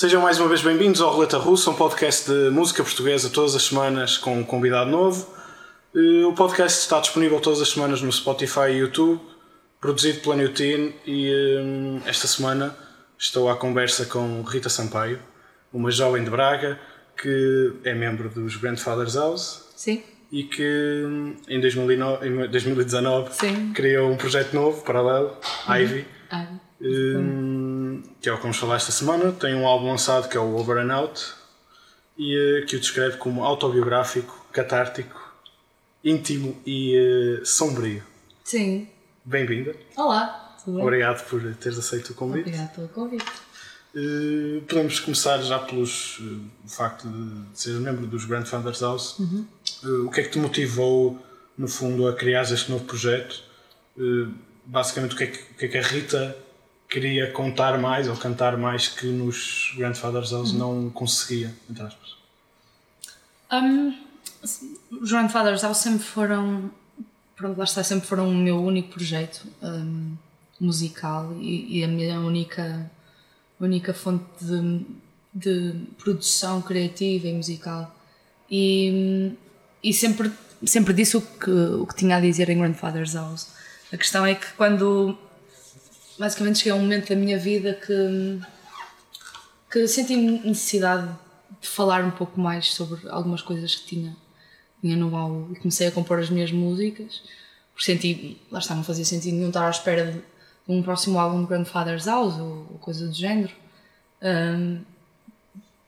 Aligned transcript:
Sejam 0.00 0.22
mais 0.22 0.40
uma 0.40 0.48
vez 0.48 0.62
bem-vindos 0.62 1.02
ao 1.02 1.12
Roleta 1.12 1.36
Russa, 1.36 1.68
um 1.68 1.74
podcast 1.74 2.26
de 2.30 2.48
música 2.48 2.82
portuguesa 2.82 3.28
todas 3.28 3.54
as 3.54 3.64
semanas 3.64 4.16
com 4.16 4.38
um 4.38 4.42
convidado 4.42 4.88
novo. 4.88 5.28
O 6.26 6.32
podcast 6.32 6.80
está 6.80 6.98
disponível 7.00 7.38
todas 7.38 7.60
as 7.60 7.68
semanas 7.68 8.00
no 8.00 8.10
Spotify 8.10 8.70
e 8.70 8.78
YouTube, 8.78 9.20
produzido 9.78 10.20
pela 10.20 10.36
New 10.36 10.54
Teen 10.54 10.94
e 11.06 11.58
hum, 11.60 12.00
esta 12.06 12.26
semana 12.26 12.74
estou 13.18 13.50
à 13.50 13.56
conversa 13.56 14.06
com 14.06 14.40
Rita 14.40 14.70
Sampaio, 14.70 15.18
uma 15.70 15.90
jovem 15.90 16.24
de 16.24 16.30
Braga 16.30 16.80
que 17.20 17.74
é 17.84 17.92
membro 17.92 18.30
dos 18.30 18.56
Grandfathers 18.56 19.16
House 19.16 19.70
Sim, 19.76 20.02
e 20.32 20.44
que 20.44 21.04
hum, 21.04 21.36
em 21.46 21.60
2009 21.60 22.26
em 22.26 22.48
2019 22.48 23.34
sim. 23.34 23.72
criou 23.74 24.10
um 24.10 24.16
projeto 24.16 24.54
novo, 24.54 24.82
paralelo, 24.82 25.36
Ivy, 25.68 26.06
Ah, 26.30 26.46
hum, 26.80 27.59
que 28.20 28.28
é 28.28 28.32
o 28.32 28.36
que 28.36 28.42
vamos 28.42 28.56
falar 28.56 28.76
esta 28.76 28.92
semana. 28.92 29.32
Tem 29.32 29.54
um 29.54 29.66
álbum 29.66 29.88
lançado 29.88 30.28
que 30.28 30.36
é 30.36 30.40
o 30.40 30.56
Over 30.56 30.78
and 30.78 30.92
Out 30.92 31.34
e 32.18 32.36
eh, 32.36 32.66
que 32.66 32.76
o 32.76 32.80
descreve 32.80 33.16
como 33.16 33.44
autobiográfico, 33.44 34.46
catártico, 34.52 35.18
íntimo 36.04 36.60
e 36.66 36.96
eh, 36.96 37.44
sombrio. 37.44 38.02
sim. 38.44 38.88
Bem-vinda. 39.22 39.76
Olá, 39.96 40.56
tudo 40.64 40.76
bem? 40.76 40.82
Obrigado 40.82 41.28
por 41.28 41.40
teres 41.56 41.78
aceito 41.78 42.10
o 42.10 42.14
convite. 42.14 42.48
Obrigada 42.48 42.68
pelo 42.74 42.88
convite. 42.88 43.26
Eh, 43.94 44.62
podemos 44.68 45.00
começar 45.00 45.38
já 45.42 45.58
pelos 45.58 46.18
eh, 46.20 46.48
o 46.64 46.68
facto 46.68 47.08
de 47.08 47.60
ser 47.60 47.72
membro 47.80 48.06
dos 48.06 48.24
Grandfathers 48.24 48.80
House. 48.80 49.16
Eh, 49.20 49.88
o 49.88 50.10
que 50.10 50.20
é 50.20 50.24
que 50.24 50.30
te 50.30 50.38
motivou, 50.38 51.18
no 51.56 51.68
fundo, 51.68 52.06
a 52.08 52.14
criar 52.14 52.42
este 52.42 52.70
novo 52.70 52.84
projeto? 52.84 53.42
Basicamente, 54.64 55.14
o 55.14 55.18
que, 55.18 55.24
é 55.24 55.26
que, 55.26 55.38
o 55.38 55.54
que 55.56 55.64
é 55.66 55.68
que 55.68 55.78
a 55.78 55.82
Rita 55.82 56.36
queria 56.90 57.30
contar 57.30 57.78
mais 57.78 58.08
ou 58.08 58.16
cantar 58.16 58.56
mais 58.56 58.88
que 58.88 59.06
nos 59.06 59.72
Grandfathers 59.76 60.32
House 60.32 60.52
não 60.52 60.90
conseguia, 60.90 61.54
entre 61.70 61.84
aspas? 61.84 62.16
Um, 63.52 63.94
os 65.00 65.10
Grandfathers 65.10 65.62
House 65.62 65.78
sempre 65.78 66.02
foram, 66.02 66.70
pronto, 67.36 67.56
lá 67.56 67.64
está, 67.64 67.84
sempre 67.84 68.08
foram 68.08 68.28
o 68.28 68.34
meu 68.34 68.62
único 68.62 68.90
projeto 68.90 69.46
um, 69.62 70.16
musical 70.60 71.32
e, 71.40 71.78
e 71.78 71.84
a 71.84 71.88
minha 71.88 72.18
única, 72.18 72.90
única 73.60 73.94
fonte 73.94 74.24
de, 74.40 74.84
de 75.32 75.74
produção 75.96 76.60
criativa 76.60 77.28
e 77.28 77.32
musical. 77.32 77.94
E, 78.50 79.32
e 79.82 79.94
sempre, 79.94 80.32
sempre 80.66 80.92
disse 80.92 81.16
o 81.16 81.20
que, 81.20 81.50
o 81.50 81.86
que 81.86 81.94
tinha 81.94 82.16
a 82.16 82.20
dizer 82.20 82.48
em 82.48 82.58
Grandfather's 82.58 83.14
House. 83.14 83.48
A 83.92 83.96
questão 83.96 84.26
é 84.26 84.34
que 84.34 84.52
quando 84.54 85.16
basicamente 86.20 86.58
cheguei 86.58 86.72
a 86.72 86.74
um 86.76 86.80
momento 86.80 87.08
da 87.08 87.16
minha 87.16 87.38
vida 87.38 87.74
que, 87.74 88.40
que 89.72 89.88
senti 89.88 90.14
necessidade 90.16 91.08
de 91.60 91.66
falar 91.66 92.04
um 92.04 92.10
pouco 92.10 92.38
mais 92.38 92.72
sobre 92.74 93.08
algumas 93.08 93.42
coisas 93.42 93.74
que 93.74 93.86
tinha, 93.86 94.16
tinha 94.80 94.96
no 94.96 95.10
baú 95.10 95.50
e 95.52 95.56
comecei 95.56 95.86
a 95.86 95.90
compor 95.90 96.18
as 96.18 96.28
minhas 96.28 96.52
músicas 96.52 97.22
porque 97.80 97.92
senti, 97.92 98.38
lá 98.50 98.58
está, 98.58 98.74
não 98.74 98.84
fazia 98.84 99.06
sentido 99.06 99.36
nenhum 99.36 99.48
estar 99.48 99.66
à 99.66 99.70
espera 99.70 100.12
de, 100.12 100.18
de 100.18 100.22
um 100.68 100.82
próximo 100.82 101.18
álbum 101.18 101.40
de 101.40 101.48
Grandfather's 101.48 102.04
House 102.04 102.34
ou, 102.38 102.66
ou 102.70 102.78
coisa 102.78 103.06
do 103.06 103.14
género. 103.14 103.54
Hum, 104.22 104.82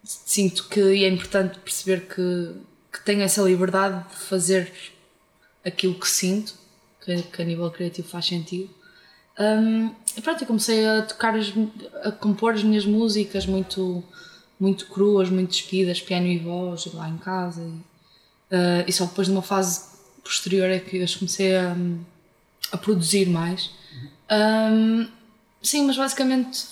sinto 0.02 0.68
que 0.68 0.80
é 0.80 1.08
importante 1.08 1.58
perceber 1.58 2.08
que, 2.08 2.54
que 2.90 3.04
tenho 3.04 3.20
essa 3.20 3.42
liberdade 3.42 4.08
de 4.08 4.16
fazer 4.16 4.72
aquilo 5.62 5.94
que 5.94 6.08
sinto, 6.08 6.54
que, 7.04 7.22
que 7.24 7.42
a 7.42 7.44
nível 7.44 7.70
criativo 7.70 8.08
faz 8.08 8.24
sentido. 8.24 8.70
Um, 9.38 9.94
e 10.16 10.20
pronto, 10.20 10.42
eu 10.42 10.46
comecei 10.46 10.86
a 10.86 11.02
tocar, 11.02 11.34
as, 11.34 11.52
a 12.04 12.12
compor 12.12 12.54
as 12.54 12.62
minhas 12.62 12.84
músicas 12.84 13.46
muito, 13.46 14.02
muito 14.58 14.86
cruas, 14.86 15.30
muito 15.30 15.50
despidas, 15.50 16.00
piano 16.00 16.26
e 16.26 16.38
voz, 16.38 16.86
lá 16.92 17.08
em 17.08 17.18
casa. 17.18 17.62
E, 17.62 18.54
uh, 18.54 18.84
e 18.86 18.92
só 18.92 19.06
depois 19.06 19.26
de 19.26 19.32
uma 19.32 19.42
fase 19.42 19.92
posterior 20.22 20.68
é 20.68 20.78
que 20.78 20.98
eu 20.98 21.06
comecei 21.18 21.56
a, 21.56 21.76
a 22.72 22.76
produzir 22.76 23.28
mais. 23.28 23.70
Um, 24.30 25.08
sim, 25.62 25.86
mas 25.86 25.96
basicamente 25.96 26.66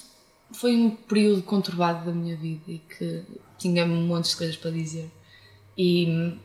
foi 0.52 0.76
um 0.76 0.90
período 0.90 1.42
conturbado 1.42 2.06
da 2.06 2.12
minha 2.12 2.36
vida 2.36 2.62
e 2.68 2.78
que 2.78 3.22
tinha 3.58 3.84
um 3.84 4.06
monte 4.06 4.30
de 4.30 4.36
coisas 4.36 4.56
para 4.56 4.70
dizer. 4.70 5.10
E, 5.76 6.36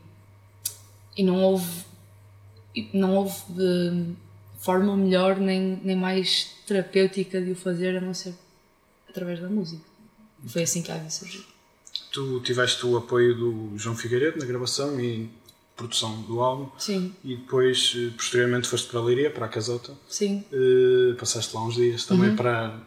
e 1.16 1.22
não 1.22 1.42
houve, 1.42 1.84
não 2.92 3.16
houve 3.16 3.34
de 3.50 4.14
forma 4.66 4.96
melhor 4.96 5.36
nem, 5.38 5.80
nem 5.82 5.96
mais 5.96 6.48
terapêutica 6.66 7.40
de 7.40 7.52
o 7.52 7.56
fazer 7.56 7.96
a 7.96 8.00
não 8.00 8.12
ser 8.12 8.34
através 9.08 9.38
da 9.40 9.48
música. 9.48 9.84
Foi 10.48 10.62
assim 10.64 10.82
que 10.82 10.90
a 10.92 10.96
Ivy 10.96 11.10
surgiu. 11.10 11.42
Tu 12.12 12.40
tiveste 12.40 12.84
o 12.84 12.96
apoio 12.96 13.34
do 13.34 13.72
João 13.78 13.96
Figueiredo 13.96 14.38
na 14.38 14.44
gravação 14.44 15.00
e 15.00 15.30
produção 15.76 16.22
do 16.22 16.40
álbum 16.40 16.68
Sim, 16.78 17.14
e 17.22 17.36
depois, 17.36 17.94
eh, 17.96 18.10
posteriormente, 18.16 18.66
foste 18.66 18.88
para 18.88 18.98
a 19.00 19.02
Leiria, 19.04 19.30
para 19.30 19.46
a 19.46 19.48
Casota. 19.48 19.92
sim. 20.08 20.44
Eh, 20.52 21.14
passaste 21.18 21.54
lá 21.54 21.62
uns 21.64 21.74
dias 21.74 22.04
também 22.06 22.34
para 22.34 22.78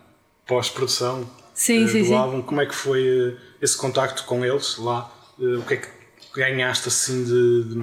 pós-produção 0.48 1.20
Uhum. 1.20 1.28
Sim, 1.54 1.84
eh, 1.84 1.88
sim, 1.88 2.00
do 2.02 2.06
sim. 2.08 2.14
álbum. 2.16 2.42
Como 2.42 2.62
é 2.62 2.66
que 2.66 2.74
foi 2.76 3.38
esse 3.62 3.78
contacto 3.78 4.24
com 4.26 4.44
eles 4.46 4.78
lá? 4.78 5.12
O 5.38 5.62
que 5.68 5.74
é 5.76 5.78
que 5.78 5.88
ganhaste 6.36 6.88
assim 6.88 7.24
de- 7.24 7.64
de 7.70 7.76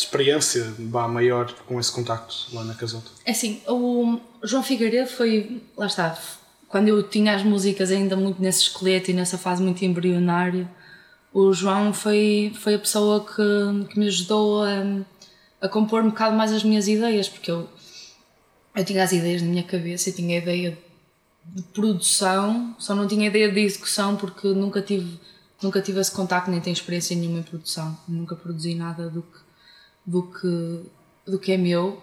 experiência 0.00 0.72
vá, 0.78 1.06
maior 1.08 1.52
com 1.66 1.78
esse 1.78 1.92
contacto 1.92 2.34
lá 2.52 2.64
na 2.64 2.74
Casota? 2.74 3.10
É 3.24 3.32
assim, 3.32 3.60
o 3.66 4.18
João 4.42 4.62
Figueiredo 4.62 5.10
foi, 5.10 5.62
lá 5.76 5.86
está, 5.86 6.18
quando 6.68 6.88
eu 6.88 7.02
tinha 7.02 7.34
as 7.34 7.42
músicas 7.42 7.90
ainda 7.90 8.16
muito 8.16 8.40
nesse 8.40 8.62
esqueleto 8.62 9.10
e 9.10 9.14
nessa 9.14 9.36
fase 9.36 9.62
muito 9.62 9.84
embrionária, 9.84 10.70
o 11.32 11.52
João 11.52 11.92
foi, 11.92 12.52
foi 12.54 12.74
a 12.74 12.78
pessoa 12.78 13.24
que, 13.24 13.86
que 13.88 13.98
me 13.98 14.06
ajudou 14.06 14.62
a, 14.62 15.02
a 15.60 15.68
compor 15.68 16.02
um 16.02 16.10
bocado 16.10 16.36
mais 16.36 16.52
as 16.52 16.64
minhas 16.64 16.88
ideias, 16.88 17.28
porque 17.28 17.50
eu, 17.50 17.68
eu 18.74 18.84
tinha 18.84 19.02
as 19.02 19.12
ideias 19.12 19.42
na 19.42 19.48
minha 19.48 19.62
cabeça, 19.62 20.10
eu 20.10 20.14
tinha 20.14 20.38
a 20.38 20.42
ideia 20.42 20.78
de 21.44 21.62
produção, 21.62 22.74
só 22.78 22.94
não 22.94 23.06
tinha 23.06 23.26
ideia 23.26 23.50
de 23.50 23.60
execução 23.60 24.16
porque 24.16 24.48
nunca 24.48 24.80
tive, 24.80 25.18
nunca 25.62 25.80
tive 25.80 26.00
esse 26.00 26.12
contacto, 26.12 26.50
nem 26.50 26.60
tenho 26.60 26.74
experiência 26.74 27.16
nenhuma 27.16 27.40
em 27.40 27.42
produção, 27.42 27.98
nunca 28.06 28.36
produzi 28.36 28.74
nada 28.74 29.08
do 29.08 29.22
que, 29.22 29.38
do 30.04 30.22
que, 30.22 30.82
do 31.30 31.38
que 31.38 31.52
é 31.52 31.56
meu, 31.56 32.02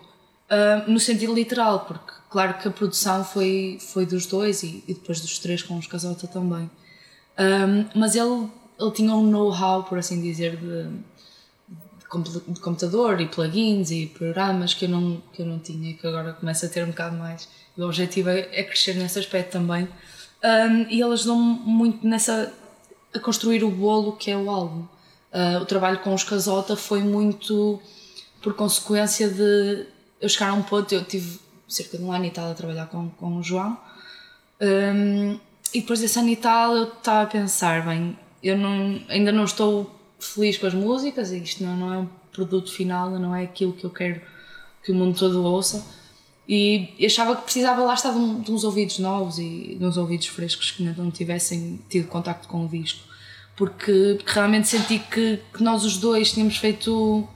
ah, 0.49 0.83
no 0.87 0.99
sentido 0.99 1.33
literal, 1.33 1.81
porque 1.81 2.11
claro 2.29 2.57
que 2.57 2.67
a 2.67 2.71
produção 2.71 3.23
foi, 3.23 3.77
foi 3.79 4.05
dos 4.05 4.25
dois 4.25 4.63
e, 4.63 4.83
e 4.87 4.93
depois 4.93 5.19
dos 5.21 5.39
três 5.39 5.61
com 5.61 5.77
os 5.77 5.87
Casota 5.87 6.27
também. 6.27 6.69
Um, 7.39 7.85
mas 7.99 8.15
ele, 8.15 8.49
ele 8.79 8.91
tinha 8.91 9.13
um 9.13 9.23
know-how, 9.23 9.83
por 9.83 9.97
assim 9.99 10.21
dizer, 10.21 10.57
de, 10.57 10.83
de 10.87 12.05
compu- 12.09 12.41
de 12.47 12.59
computador 12.59 13.21
e 13.21 13.27
plugins 13.27 13.91
e 13.91 14.07
programas 14.07 14.73
que 14.73 14.85
eu 14.85 14.89
não, 14.89 15.21
que 15.33 15.41
eu 15.41 15.45
não 15.45 15.59
tinha 15.59 15.91
e 15.91 15.93
que 15.93 16.07
agora 16.07 16.33
começo 16.33 16.65
a 16.65 16.69
ter 16.69 16.83
um 16.83 16.87
bocado 16.87 17.15
mais. 17.15 17.47
O 17.77 17.83
objetivo 17.83 18.29
é, 18.29 18.39
é 18.51 18.63
crescer 18.63 18.95
nesse 18.95 19.19
aspecto 19.19 19.51
também. 19.51 19.87
Um, 20.43 20.89
e 20.89 21.01
ele 21.01 21.13
ajudou-me 21.13 21.59
muito 21.59 22.07
nessa 22.07 22.51
a 23.13 23.19
construir 23.19 23.63
o 23.63 23.69
bolo 23.69 24.13
que 24.13 24.31
é 24.31 24.37
o 24.37 24.49
álbum. 24.49 24.85
Uh, 25.31 25.61
o 25.61 25.65
trabalho 25.65 25.99
com 25.99 26.13
os 26.13 26.23
Casota 26.23 26.75
foi 26.75 27.03
muito 27.03 27.79
por 28.41 28.53
consequência 28.53 29.27
de 29.29 29.85
eu 30.21 30.29
chegar 30.29 30.49
a 30.49 30.53
um 30.53 30.63
ponto, 30.63 30.91
eu 30.93 31.03
tive 31.03 31.39
cerca 31.67 31.97
de 31.97 32.03
um 32.03 32.11
ano 32.11 32.25
e 32.25 32.31
tal 32.31 32.49
a 32.49 32.53
trabalhar 32.53 32.87
com, 32.87 33.09
com 33.09 33.37
o 33.37 33.43
João, 33.43 33.77
um, 34.61 35.37
e 35.73 35.81
depois 35.81 35.99
desse 35.99 36.17
ano 36.17 36.29
e 36.29 36.35
tal 36.35 36.75
eu 36.75 36.83
estava 36.85 37.23
a 37.23 37.25
pensar, 37.25 37.85
bem, 37.85 38.17
eu 38.41 38.57
não, 38.57 39.01
ainda 39.09 39.31
não 39.31 39.43
estou 39.43 39.93
feliz 40.19 40.57
com 40.57 40.65
as 40.65 40.73
músicas, 40.73 41.31
isto 41.31 41.63
não, 41.63 41.75
não 41.75 41.93
é 41.93 41.97
um 41.97 42.07
produto 42.31 42.71
final, 42.71 43.09
não 43.11 43.35
é 43.35 43.43
aquilo 43.43 43.73
que 43.73 43.83
eu 43.83 43.89
quero 43.89 44.21
que 44.83 44.91
o 44.91 44.95
mundo 44.95 45.17
todo 45.19 45.43
ouça, 45.43 45.85
e 46.47 46.95
achava 47.05 47.35
que 47.35 47.41
precisava 47.43 47.83
lá 47.83 47.93
estar 47.93 48.11
de, 48.11 48.17
um- 48.17 48.39
de 48.39 48.51
uns 48.51 48.63
ouvidos 48.63 48.99
novos 48.99 49.37
e 49.37 49.75
de 49.77 49.83
uns 49.85 49.97
ouvidos 49.97 50.27
frescos 50.27 50.71
que 50.71 50.81
não 50.81 51.11
tivessem 51.11 51.79
tido 51.89 52.07
contacto 52.07 52.47
com 52.47 52.65
o 52.65 52.67
disco, 52.69 53.01
porque, 53.57 54.13
porque 54.17 54.31
realmente 54.33 54.67
senti 54.67 54.99
que, 54.99 55.41
que 55.53 55.63
nós 55.63 55.83
os 55.83 55.97
dois 55.97 56.31
tínhamos 56.31 56.57
feito 56.57 57.27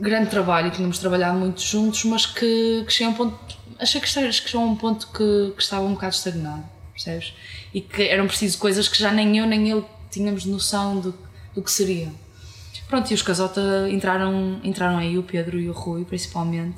grande 0.00 0.28
trabalho 0.28 0.66
e 0.66 0.70
tínhamos 0.72 0.98
trabalhado 0.98 1.38
muito 1.38 1.60
juntos, 1.62 2.04
mas 2.04 2.26
que, 2.26 2.84
que 2.86 3.04
a 3.04 3.08
um 3.08 3.14
ponto, 3.14 3.38
achei 3.78 4.00
que 4.00 4.08
chegou- 4.08 4.60
a 4.60 4.64
um 4.66 4.74
ponto 4.74 5.06
que, 5.06 5.52
que 5.56 5.62
estava 5.62 5.84
um 5.84 5.94
bocado 5.94 6.14
estagnado, 6.16 6.64
percebes? 6.92 7.32
E 7.72 7.80
que 7.80 8.02
eram 8.02 8.26
preciso 8.26 8.58
coisas 8.58 8.88
que 8.88 8.98
já 8.98 9.12
nem 9.12 9.38
eu 9.38 9.46
nem 9.46 9.70
ele 9.70 9.84
tínhamos 10.10 10.44
noção 10.44 10.98
do, 10.98 11.14
do 11.54 11.62
que 11.62 11.70
seria. 11.70 12.12
Pronto, 12.88 13.10
e 13.10 13.14
os 13.14 13.22
Casota 13.22 13.88
entraram, 13.88 14.60
entraram 14.62 14.98
aí, 14.98 15.16
o 15.16 15.22
Pedro 15.22 15.58
e 15.58 15.68
o 15.70 15.72
Rui 15.72 16.04
principalmente, 16.04 16.76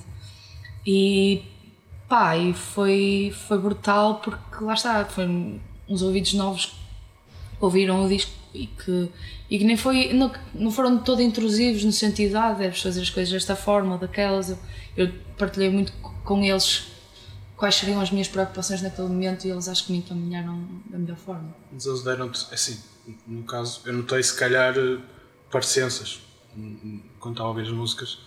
e 0.86 1.42
pá, 2.08 2.36
e 2.36 2.52
foi, 2.52 3.34
foi 3.48 3.58
brutal 3.58 4.16
porque 4.16 4.62
lá 4.62 4.74
está, 4.74 5.04
foi 5.06 5.26
uns 5.88 6.02
ouvidos 6.02 6.34
novos 6.34 6.76
ouviram 7.60 8.04
o 8.04 8.08
disco 8.08 8.32
e 8.52 8.66
que, 8.66 9.08
e 9.50 9.58
que 9.58 9.64
nem 9.64 9.76
foi, 9.76 10.12
não, 10.12 10.32
não 10.54 10.70
foram 10.70 10.98
todo 10.98 11.20
intrusivos 11.20 11.84
no 11.84 11.92
sentido 11.92 12.30
de 12.30 12.36
ah, 12.36 12.52
deves 12.52 12.80
fazer 12.80 13.00
as 13.00 13.10
coisas 13.10 13.32
desta 13.32 13.56
forma 13.56 13.94
ou 13.94 13.98
daquelas. 13.98 14.50
Eu, 14.50 14.58
eu 14.96 15.12
partilhei 15.36 15.70
muito 15.70 15.92
com 16.24 16.42
eles 16.42 16.86
quais 17.56 17.74
seriam 17.74 18.00
as 18.00 18.10
minhas 18.10 18.28
preocupações 18.28 18.82
naquele 18.82 19.08
momento 19.08 19.46
e 19.46 19.50
eles 19.50 19.68
acho 19.68 19.86
que 19.86 19.92
me 19.92 19.98
encaminharam 19.98 20.68
da 20.86 20.98
melhor 20.98 21.16
forma. 21.16 21.54
Mas 21.72 21.86
eles 21.86 22.02
deram-te, 22.02 22.46
assim, 22.52 22.78
no 23.26 23.42
caso, 23.44 23.80
eu 23.84 23.92
notei 23.92 24.22
se 24.22 24.36
calhar 24.36 24.74
eh, 24.76 24.98
parecenças 25.50 26.20
quando 27.18 27.34
estava 27.34 27.48
a 27.48 27.50
ouvir 27.50 27.62
as 27.62 27.70
músicas, 27.70 28.18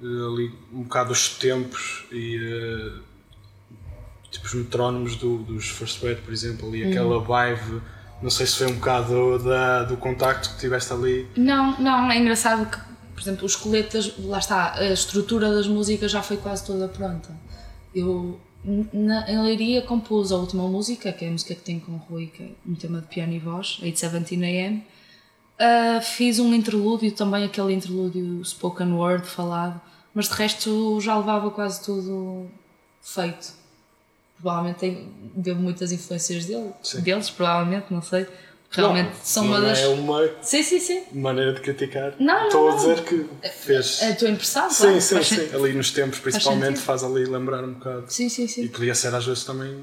eh, 0.00 0.04
ali 0.04 0.52
um 0.72 0.82
bocado 0.82 1.12
os 1.12 1.28
tempos 1.30 2.06
e 2.10 2.38
uh, 2.38 3.02
tipo 4.30 4.46
os 4.46 4.54
metrónomos 4.54 5.16
do, 5.16 5.38
dos 5.38 5.68
First 5.68 6.00
Bad, 6.00 6.20
por 6.22 6.32
exemplo, 6.32 6.68
ali 6.68 6.84
aquela 6.84 7.20
vibe, 7.20 7.82
não 8.22 8.30
sei 8.30 8.46
se 8.46 8.56
foi 8.56 8.66
um 8.68 8.74
bocado 8.74 9.38
da, 9.38 9.82
do 9.84 9.96
contacto 9.96 10.50
que 10.50 10.58
tiveste 10.58 10.92
ali. 10.92 11.28
Não, 11.36 11.78
não, 11.80 12.10
é 12.10 12.18
engraçado 12.18 12.68
que, 12.70 12.78
por 13.14 13.20
exemplo, 13.20 13.44
os 13.44 13.56
coletas, 13.56 14.14
lá 14.18 14.38
está, 14.38 14.74
a 14.74 14.92
estrutura 14.92 15.52
das 15.52 15.66
músicas 15.66 16.10
já 16.10 16.22
foi 16.22 16.36
quase 16.36 16.64
toda 16.64 16.88
pronta. 16.88 17.30
Eu, 17.94 18.40
na, 18.92 19.30
em 19.30 19.40
Leiria, 19.42 19.82
compus 19.82 20.32
a 20.32 20.36
última 20.36 20.66
música, 20.66 21.12
que 21.12 21.24
é 21.24 21.28
a 21.28 21.30
música 21.30 21.54
que 21.54 21.62
tem 21.62 21.78
com 21.78 21.92
o 21.92 21.96
Rui, 21.96 22.26
que 22.26 22.42
é 22.42 22.50
um 22.66 22.74
tema 22.74 23.00
de 23.00 23.06
piano 23.08 23.32
e 23.32 23.38
voz, 23.38 23.78
817 23.82 24.42
AM. 24.42 24.84
Uh, 25.56 26.02
fiz 26.02 26.38
um 26.38 26.52
interlúdio, 26.52 27.12
também 27.12 27.44
aquele 27.44 27.72
interlúdio 27.74 28.44
spoken 28.44 28.92
word 28.92 29.24
falado, 29.24 29.80
mas 30.12 30.28
de 30.28 30.34
resto 30.34 31.00
já 31.00 31.16
levava 31.16 31.50
quase 31.50 31.82
tudo 31.84 32.48
feito. 33.00 33.63
Provavelmente 34.44 34.76
tem, 34.78 35.08
devo 35.34 35.58
muitas 35.62 35.90
influências 35.90 36.44
dele, 36.44 36.70
Sim. 36.82 37.00
deles, 37.00 37.30
provavelmente, 37.30 37.86
não 37.90 38.02
sei. 38.02 38.26
Realmente 38.70 39.06
Não, 39.06 39.14
são 39.24 39.44
não 39.44 39.50
uma 39.52 39.60
das. 39.62 39.78
é 39.78 39.86
uma 39.88 40.30
Sim, 40.42 40.62
sim, 40.62 40.78
sim. 40.80 41.02
maneira 41.12 41.54
de 41.54 41.60
criticar. 41.62 42.14
Não, 42.20 42.46
Estou 42.48 42.66
não, 42.68 42.72
a 42.72 42.76
dizer 42.76 43.04
que 43.04 43.26
fez. 43.48 44.02
É 44.02 44.10
a 44.10 44.16
tua 44.16 44.28
impressão, 44.28 44.68
Sim, 44.68 44.82
claro. 44.84 45.00
sim, 45.00 45.14
Faz 45.14 45.26
sim. 45.28 45.36
sen- 45.36 45.54
Ali 45.54 45.72
nos 45.72 45.90
tempos, 45.92 46.18
principalmente, 46.18 46.66
sentido. 46.66 46.82
faz 46.84 47.02
ali 47.04 47.24
lembrar 47.24 47.64
um 47.64 47.72
bocado. 47.74 48.04
Sim, 48.08 48.28
sim, 48.28 48.46
sim. 48.46 48.64
E 48.64 48.68
podia 48.68 48.94
ser 48.94 49.14
às 49.14 49.24
vezes 49.24 49.44
também 49.44 49.78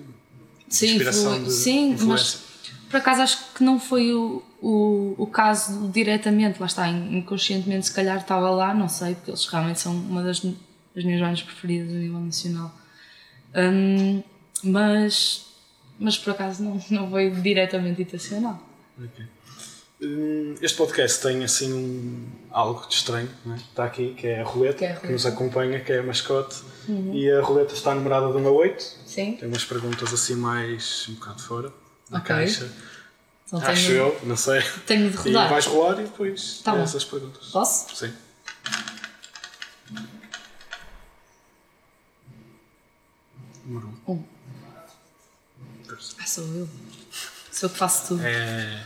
Sim, 0.70 0.88
inspiração 0.88 1.34
influ- 1.38 1.46
de 1.48 1.52
sim 1.54 1.92
influência. 1.94 2.06
mas 2.08 2.42
por 2.90 2.98
acaso 2.98 3.22
acho 3.22 3.38
que 3.56 3.64
não 3.64 3.80
foi 3.80 4.14
o, 4.14 4.44
o, 4.62 5.16
o 5.18 5.26
caso 5.26 5.90
diretamente, 5.90 6.60
lá 6.60 6.68
está, 6.68 6.88
in- 6.88 7.18
inconscientemente 7.18 7.88
se 7.88 7.94
calhar 7.94 8.18
estava 8.20 8.50
lá, 8.52 8.74
não 8.76 8.88
sei, 8.90 9.16
porque 9.16 9.32
eles 9.32 9.46
realmente 9.48 9.80
são 9.80 9.94
uma 9.96 10.22
das, 10.22 10.40
das 10.42 11.04
minhas 11.06 11.20
bandas 11.22 11.42
preferidas 11.42 11.90
a 11.96 11.98
nível 11.98 12.20
nacional. 12.20 12.76
Hum, 13.56 14.22
mas, 14.64 15.46
mas 16.00 16.18
por 16.18 16.32
acaso 16.32 16.64
não, 16.64 16.82
não 16.90 17.10
foi 17.10 17.30
diretamente 17.32 18.02
intencional. 18.02 18.60
Ok. 18.98 19.26
Hum, 20.04 20.56
Este 20.62 20.78
podcast 20.78 21.22
tem 21.22 21.44
assim 21.44 21.72
um, 21.74 22.28
algo 22.50 22.88
de 22.88 22.96
estranho, 22.96 23.30
é? 23.52 23.56
está 23.56 23.86
aqui, 23.86 24.16
que 24.16 24.26
é 24.28 24.42
a 24.42 24.44
roleta, 24.44 24.80
Que 24.80 24.86
é 24.86 24.92
a 24.94 24.96
que 24.96 25.12
nos 25.12 25.26
acompanha, 25.28 25.80
que 25.80 25.92
é 25.92 26.00
a 26.00 26.04
mascote, 26.04 26.56
e 27.14 27.30
a 27.30 27.40
roleta 27.42 27.74
está 27.76 27.94
numerada 27.94 28.32
de 28.32 28.38
1 28.38 28.48
a 28.48 28.52
8. 28.52 28.82
Sim? 29.06 29.34
Tem 29.34 29.48
umas 29.48 29.64
perguntas 29.64 30.12
assim 30.12 30.36
mais 30.36 31.06
um 31.08 31.14
bocado 31.14 31.42
fora 31.44 31.74
da 32.10 32.18
Ok. 32.18 32.28
caixa. 32.36 32.72
Então 33.46 33.60
Acho 33.60 33.86
tenho, 33.88 33.98
eu, 33.98 34.20
não 34.24 34.36
sei. 34.38 34.62
tenho 34.88 35.10
de 35.12 35.16
E 35.18 35.34
rodar. 35.34 35.50
vais 35.50 35.66
rolar 35.68 36.00
e 36.00 36.04
depois 36.04 36.62
Tá 36.64 36.76
essas 36.78 37.04
perguntas. 37.06 37.50
Posso? 37.50 37.96
Sim. 37.96 38.12
Número 43.66 43.88
1. 44.08 44.12
Um. 44.14 44.24
Ah, 46.20 46.26
sou 46.26 46.44
eu. 46.56 46.70
Sou 47.52 47.68
eu 47.68 47.70
que 47.72 47.78
faço 47.78 48.08
tudo. 48.10 48.22
É 48.26 48.84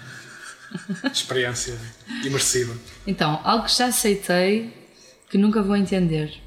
experiência 1.11 1.77
imersiva. 2.23 2.75
Então, 3.07 3.39
algo 3.43 3.65
que 3.65 3.71
já 3.73 3.85
aceitei 3.87 4.73
que 5.29 5.37
nunca 5.37 5.61
vou 5.61 5.75
entender. 5.75 6.41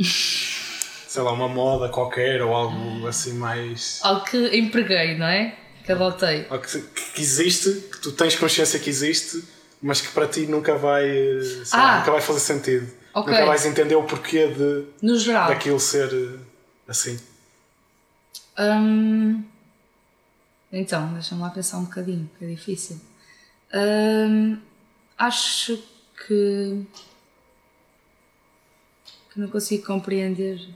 Sei 0.00 1.22
lá, 1.22 1.32
uma 1.32 1.48
moda 1.48 1.88
qualquer 1.88 2.42
ou 2.42 2.54
algo 2.54 3.06
assim 3.06 3.32
mais. 3.34 4.00
Algo 4.02 4.24
que 4.24 4.56
empreguei, 4.56 5.16
não 5.16 5.26
é? 5.26 5.56
Que 5.84 5.92
adotei. 5.92 6.46
Ou 6.50 6.58
que, 6.58 6.80
que 6.80 7.20
existe, 7.20 7.70
que 7.90 7.98
tu 8.00 8.12
tens 8.12 8.36
consciência 8.36 8.78
que 8.78 8.90
existe, 8.90 9.42
mas 9.82 10.00
que 10.00 10.08
para 10.08 10.28
ti 10.28 10.40
nunca 10.46 10.76
vai, 10.76 11.06
sei 11.64 11.78
lá, 11.78 11.94
Ah. 11.94 11.98
nunca 12.00 12.10
vai 12.12 12.20
fazer 12.20 12.40
sentido. 12.40 12.92
Ok. 13.14 13.32
Nunca 13.32 13.46
vais 13.46 13.64
entender 13.64 13.94
o 13.96 14.02
porquê 14.04 14.48
de, 14.48 14.84
No 15.02 15.18
geral. 15.18 15.48
daquilo 15.48 15.80
ser 15.80 16.12
eh, 16.12 16.38
assim. 16.86 17.18
Hum, 18.58 19.44
então, 20.72 21.12
deixa-me 21.14 21.40
lá 21.40 21.50
pensar 21.50 21.78
um 21.78 21.84
bocadinho, 21.84 22.28
que 22.38 22.44
é 22.44 22.48
difícil. 22.48 23.00
Hum, 23.72 24.58
acho 25.16 25.82
que. 26.26 26.84
que 29.32 29.40
não 29.40 29.48
consigo 29.48 29.86
compreender. 29.86 30.68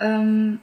Hum, 0.00 0.58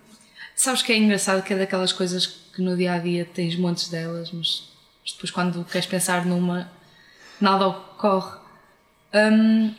sabes 0.56 0.81
que 0.83 0.91
é 0.91 0.97
engraçado 0.97 1.44
que 1.44 1.53
é 1.53 1.57
daquelas 1.57 1.91
coisas 1.94 2.27
que 2.27 2.62
no 2.62 2.77
dia 2.77 2.94
a 2.94 3.00
dia 3.00 3.25
tens 3.25 3.56
montes 3.56 3.89
delas, 3.89 4.31
mas 4.31 4.69
depois 5.13 5.31
quando 5.31 5.65
queres 5.65 5.88
pensar 5.88 6.25
numa, 6.25 6.71
nada 7.41 7.68
ocorre. 7.68 8.39
Hum, 9.13 9.75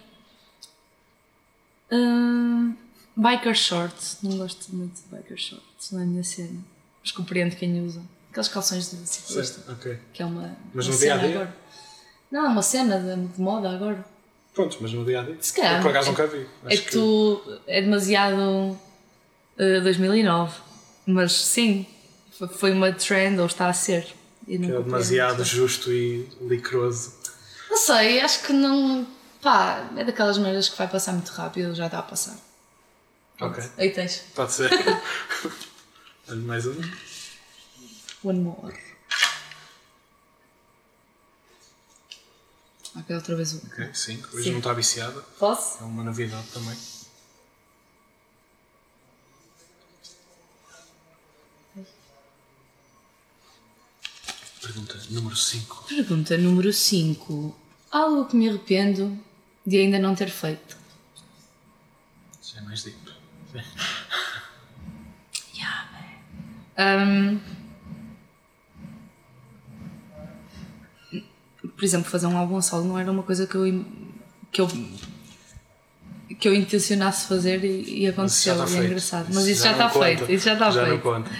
hum, 1.92 2.76
biker 3.16 3.54
shorts, 3.54 4.18
não 4.22 4.36
gosto 4.38 4.74
muito 4.74 4.94
de 5.02 5.16
biker 5.16 5.36
shorts, 5.38 5.90
não 5.92 6.00
é 6.00 6.02
a 6.02 6.06
minha 6.06 6.24
cena. 6.24 6.60
Mas 7.02 7.12
compreendo 7.12 7.54
quem 7.56 7.80
usa. 7.84 8.00
Aqueles 8.30 8.48
calções 8.48 8.90
de 8.90 8.96
ciclista, 9.08 9.60
Sim, 9.60 9.72
ok. 9.72 9.98
que 10.12 10.22
é 10.22 10.26
uma, 10.26 10.56
Mas 10.72 10.86
uma 10.86 10.92
no 10.94 10.98
cena 11.00 11.22
agora. 11.24 11.56
Não, 12.30 12.46
é 12.46 12.48
uma 12.48 12.62
cena 12.62 12.98
de, 12.98 13.28
de 13.34 13.40
moda 13.40 13.70
agora. 13.70 14.04
Pronto, 14.52 14.76
mas 14.80 14.92
no 14.92 15.04
dia 15.04 15.20
a 15.20 15.22
dia. 15.24 15.36
Se 15.40 15.52
calhar. 15.52 15.76
Eu 15.76 15.82
por 15.82 15.90
acaso 15.90 16.08
é- 16.08 16.10
nunca 16.10 16.26
vi. 16.26 16.46
É 16.64 16.74
Acho 16.74 16.82
que 16.84 16.90
tu 16.90 17.40
é 17.66 17.80
demasiado 17.82 18.78
eh, 19.58 19.80
2009. 19.80 20.52
Mas 21.06 21.32
sim, 21.32 21.86
foi- 22.56 22.72
uma 22.72 22.92
trend 22.92 23.38
ou 23.38 23.46
está 23.46 23.68
a 23.68 23.72
ser. 23.72 24.06
É 24.48 24.56
demasiado 24.58 25.36
muito. 25.36 25.44
justo 25.48 25.92
e 25.92 26.28
licroso. 26.40 27.12
Não 27.70 27.76
sei, 27.76 28.20
acho 28.20 28.42
que 28.42 28.52
não. 28.52 29.06
Pá, 29.40 29.88
é 29.96 30.04
daquelas 30.04 30.38
maneiras 30.38 30.68
que 30.68 30.76
vai 30.78 30.88
passar 30.88 31.12
muito 31.12 31.28
rápido, 31.30 31.74
já 31.74 31.86
está 31.86 31.98
a 31.98 32.02
passar. 32.02 32.36
Ok, 33.40 33.62
Aí 33.76 33.90
tens. 33.90 34.22
pode 34.34 34.52
ser. 34.52 34.70
Mais 36.44 36.66
um. 36.66 36.74
One 38.22 38.40
more. 38.40 38.74
Ok, 42.96 43.14
outra 43.16 43.34
vez 43.36 43.52
um. 43.54 43.58
Ok, 43.66 43.90
cinco. 43.92 44.36
Hoje 44.36 44.50
não 44.50 44.58
está 44.58 44.72
viciada. 44.72 45.20
Posso? 45.38 45.82
É 45.82 45.86
uma 45.86 46.04
novidade 46.04 46.46
também. 46.52 46.76
Pergunta 54.60 54.98
número 55.10 55.36
5. 55.36 55.84
Pergunta 55.88 56.38
número 56.38 56.72
5. 56.72 57.54
Algo 57.90 58.26
que 58.26 58.36
me 58.36 58.48
arrependo 58.48 59.18
de 59.66 59.76
ainda 59.78 59.98
não 59.98 60.14
ter 60.14 60.30
feito. 60.30 60.76
Isso 62.42 62.56
é 62.58 62.60
mais 62.62 62.82
deep. 62.82 62.96
Ahm, 66.76 67.38
por 71.76 71.84
exemplo, 71.84 72.10
fazer 72.10 72.26
um 72.26 72.36
álbum 72.36 72.56
a 72.56 72.62
solo 72.62 72.84
não 72.84 72.98
era 72.98 73.10
uma 73.10 73.22
coisa 73.22 73.46
que 73.46 73.54
eu, 73.54 73.84
que 74.50 74.60
eu, 74.60 74.68
que 76.38 76.48
eu 76.48 76.54
intencionasse 76.54 77.26
fazer 77.28 77.64
e, 77.64 78.02
e 78.02 78.06
aconteceu. 78.08 78.56
e 78.68 78.76
é 78.76 78.84
engraçado. 78.86 79.28
Mas 79.32 79.46
isso 79.46 79.62
já, 79.64 79.72
está 79.72 79.88
conta. 79.88 80.04
feito. 80.04 80.32
Isso 80.32 80.44
já 80.46 80.54
está 80.54 80.70
Já 80.70 80.80
não 80.82 80.88
feito. 80.88 81.02
conta. 81.02 81.30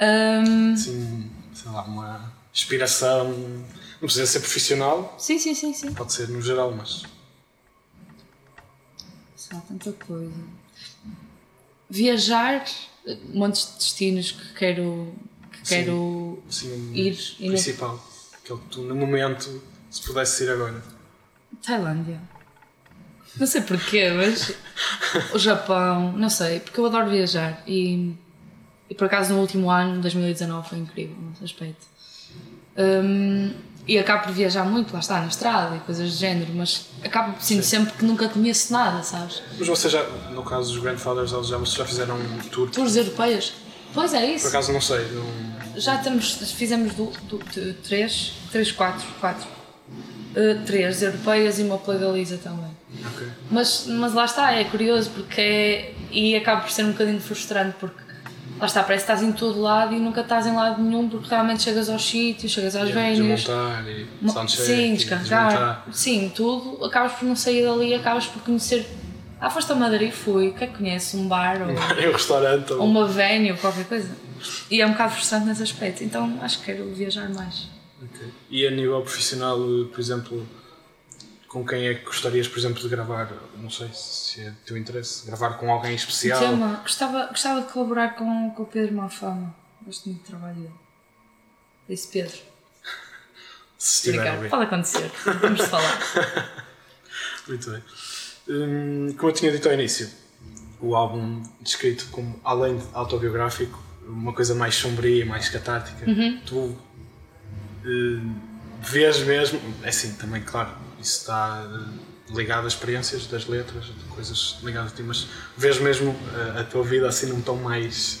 Ahm, 0.00 0.72
Assim, 0.74 1.30
sei 1.54 1.70
lá, 1.70 1.82
uma 1.82 2.32
inspiração. 2.52 3.30
Não 3.32 4.06
precisa 4.06 4.26
ser 4.26 4.40
profissional, 4.40 5.14
sim, 5.18 5.38
sim, 5.38 5.54
sim, 5.54 5.74
sim. 5.74 5.92
pode 5.92 6.12
ser 6.14 6.26
no 6.30 6.40
geral, 6.40 6.72
mas. 6.72 7.02
Só 9.36 9.60
tanta 9.60 9.92
coisa. 9.92 10.32
Viajar, 11.90 12.64
eh, 13.06 13.16
montes 13.34 13.66
de 13.66 13.78
destinos 13.78 14.32
que 14.32 14.54
quero, 14.54 15.12
que 15.50 15.58
Sim. 15.68 15.74
quero 15.74 15.94
um 15.94 16.94
ir. 16.94 17.16
Principal. 17.36 18.02
Aquele 18.32 18.58
que 18.60 18.66
tu, 18.66 18.82
no 18.82 18.94
momento, 18.94 19.62
se 19.90 20.02
pudesse 20.02 20.44
ir 20.44 20.50
agora. 20.50 20.82
Tailândia. 21.62 22.20
Não 23.36 23.46
sei 23.46 23.60
porquê, 23.60 24.10
mas 24.10 24.52
o 25.34 25.38
Japão, 25.38 26.12
não 26.12 26.30
sei, 26.30 26.60
porque 26.60 26.80
eu 26.80 26.86
adoro 26.86 27.10
viajar 27.10 27.62
e, 27.66 28.14
e 28.88 28.94
por 28.94 29.04
acaso 29.04 29.32
no 29.32 29.40
último 29.40 29.70
ano, 29.70 30.00
2019, 30.00 30.68
foi 30.68 30.78
incrível 30.78 31.16
nesse 31.28 31.44
aspecto. 31.44 31.86
Hum, 32.76 33.54
e 33.86 33.98
acabo 33.98 34.24
por 34.24 34.32
viajar 34.32 34.64
muito, 34.64 34.92
lá 34.92 35.00
está, 35.00 35.20
na 35.20 35.26
estrada 35.26 35.76
e 35.76 35.80
coisas 35.80 36.10
do 36.12 36.16
género, 36.16 36.52
mas 36.54 36.86
acabo 37.04 37.34
sinto 37.40 37.64
sempre 37.64 37.92
que 37.94 38.04
nunca 38.04 38.28
conheço 38.28 38.72
nada, 38.72 39.02
sabes? 39.02 39.42
Mas 39.58 39.66
vocês 39.66 39.92
já, 39.92 40.02
no 40.30 40.42
caso 40.42 40.72
dos 40.72 40.82
Grandfathers, 40.82 41.32
eles 41.32 41.48
já, 41.48 41.56
vocês 41.56 41.76
já 41.76 41.84
fizeram 41.84 42.16
um 42.16 42.38
tour? 42.50 42.70
Tours 42.70 42.96
europeias. 42.96 43.52
Pois 43.92 44.14
é 44.14 44.20
Por 44.20 44.28
isso. 44.28 44.46
acaso 44.48 44.72
não 44.72 44.80
sei. 44.80 44.98
Não... 45.10 45.80
Já 45.80 45.96
estamos, 45.96 46.32
fizemos 46.52 46.94
do, 46.94 47.06
do, 47.28 47.38
de- 47.50 47.72
três, 47.74 48.32
três, 48.52 48.70
quatro, 48.70 49.06
quatro. 49.20 49.46
Uh, 50.30 50.64
três 50.64 51.02
europeias 51.02 51.58
e 51.58 51.62
uma 51.64 51.76
pela 51.78 51.98
Galiza 51.98 52.38
também. 52.38 52.70
Ok. 53.04 53.26
Mas, 53.50 53.86
mas 53.88 54.12
lá 54.14 54.24
está, 54.24 54.52
é 54.52 54.62
curioso 54.64 55.10
porque 55.10 55.40
é. 55.40 55.94
E 56.12 56.36
acaba 56.36 56.60
por 56.60 56.70
ser 56.70 56.84
um 56.84 56.92
bocadinho 56.92 57.20
frustrante 57.20 57.74
porque 57.80 58.00
lá 58.60 58.66
está, 58.66 58.82
parece 58.82 59.06
que 59.06 59.12
estás 59.12 59.22
em 59.26 59.32
todo 59.32 59.60
lado 59.60 59.94
e 59.94 59.98
nunca 59.98 60.20
estás 60.20 60.46
em 60.46 60.54
lado 60.54 60.82
nenhum 60.82 61.08
porque 61.08 61.28
realmente 61.28 61.62
chegas 61.62 61.88
aos 61.88 62.04
sítios, 62.04 62.52
chegas 62.52 62.76
às 62.76 62.90
Yeah. 62.90 63.10
Desmontar 63.10 63.84
e 63.88 64.06
soundcheck 64.30 64.62
Sim, 64.62 64.94
descarregar. 64.94 65.48
desmontar. 65.48 65.86
Sim, 65.92 66.32
tudo. 66.34 66.84
Acabas 66.84 67.12
por 67.12 67.24
não 67.24 67.34
sair 67.36 67.64
dali, 67.64 67.94
acabas 67.94 68.26
por 68.26 68.42
conhecer. 68.42 68.86
Ah, 69.40 69.48
foste 69.48 69.72
a 69.72 69.74
Madrid? 69.74 70.12
Fui. 70.12 70.48
O 70.48 70.54
que 70.54 70.64
é 70.64 70.66
que 70.66 70.76
conheces? 70.76 71.14
Um 71.14 71.26
bar 71.26 71.62
ou, 71.62 71.68
um 72.08 72.12
restaurante 72.12 72.72
ou 72.72 72.84
uma 72.84 73.06
venue 73.06 73.52
ou 73.52 73.56
qualquer 73.56 73.86
coisa. 73.86 74.10
E 74.70 74.80
é 74.80 74.86
um 74.86 74.92
bocado 74.92 75.12
frustrante 75.14 75.46
nesse 75.46 75.62
aspecto. 75.62 76.04
Então 76.04 76.38
acho 76.42 76.58
que 76.60 76.66
quero 76.66 76.92
viajar 76.92 77.28
mais. 77.30 77.68
Ok. 78.02 78.28
E 78.50 78.66
a 78.66 78.70
nível 78.70 79.00
profissional, 79.02 79.58
por 79.90 80.00
exemplo, 80.00 80.46
com 81.50 81.66
quem 81.66 81.88
é 81.88 81.94
que 81.94 82.04
gostarias, 82.04 82.46
por 82.46 82.60
exemplo, 82.60 82.80
de 82.80 82.88
gravar? 82.88 83.28
Não 83.56 83.68
sei 83.68 83.90
se 83.92 84.40
é 84.40 84.50
do 84.50 84.56
teu 84.64 84.76
interesse, 84.76 85.26
gravar 85.26 85.54
com 85.54 85.70
alguém 85.70 85.96
especial. 85.96 86.38
Tema, 86.38 86.76
gostava, 86.76 87.26
gostava 87.26 87.62
de 87.62 87.72
colaborar 87.72 88.14
com, 88.14 88.50
com 88.52 88.62
o 88.62 88.66
Pedro 88.66 88.94
Mafama. 88.94 89.52
Gosto 89.84 90.08
muito 90.08 90.22
do 90.22 90.26
trabalho 90.28 90.54
dele. 90.54 90.74
Disse 91.88 92.06
Pedro. 92.06 92.36
Se 93.76 93.96
estiver 93.96 94.28
a 94.28 94.34
Obrigado. 94.34 94.40
ver. 94.42 94.50
Pode 94.50 94.62
acontecer. 94.62 95.10
Vamos 95.40 95.60
falar. 95.62 95.98
Muito 97.48 97.70
bem. 97.70 97.82
Hum, 98.48 99.14
como 99.16 99.30
eu 99.30 99.34
tinha 99.34 99.50
dito 99.50 99.66
ao 99.66 99.74
início, 99.74 100.08
o 100.80 100.94
álbum 100.94 101.42
descrito 101.60 102.06
como, 102.12 102.38
além 102.44 102.78
de 102.78 102.84
autobiográfico, 102.92 103.82
uma 104.06 104.32
coisa 104.32 104.54
mais 104.54 104.76
sombria, 104.76 105.26
mais 105.26 105.48
catártica. 105.48 106.06
Tu 106.46 106.78
hum, 107.84 108.34
vês 108.80 109.18
mesmo, 109.20 109.60
é 109.82 109.88
assim, 109.88 110.12
também, 110.14 110.42
claro, 110.42 110.70
está 111.00 111.66
ligado 112.30 112.66
às 112.66 112.74
experiências 112.74 113.26
das 113.26 113.46
letras, 113.46 113.86
de 113.86 114.04
coisas 114.10 114.58
ligadas 114.62 114.92
a 114.92 114.96
ti, 114.96 115.02
mas 115.02 115.26
vês 115.56 115.78
mesmo 115.80 116.14
eh, 116.34 116.60
a 116.60 116.64
tua 116.64 116.84
vida 116.84 117.08
assim 117.08 117.26
num 117.26 117.40
tom 117.40 117.56
mais, 117.56 118.20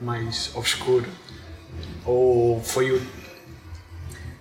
mais 0.00 0.50
obscuro? 0.54 1.06
Ou 2.04 2.62
foi 2.62 2.90
o, 2.92 3.02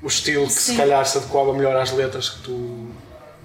o 0.01 0.07
estilo 0.07 0.45
que 0.47 0.53
se 0.53 0.71
Sim. 0.71 0.77
calhar 0.77 1.05
se 1.05 1.17
adequava 1.17 1.53
melhor 1.53 1.75
às 1.75 1.91
letras 1.91 2.29
que 2.29 2.41
tu 2.41 2.87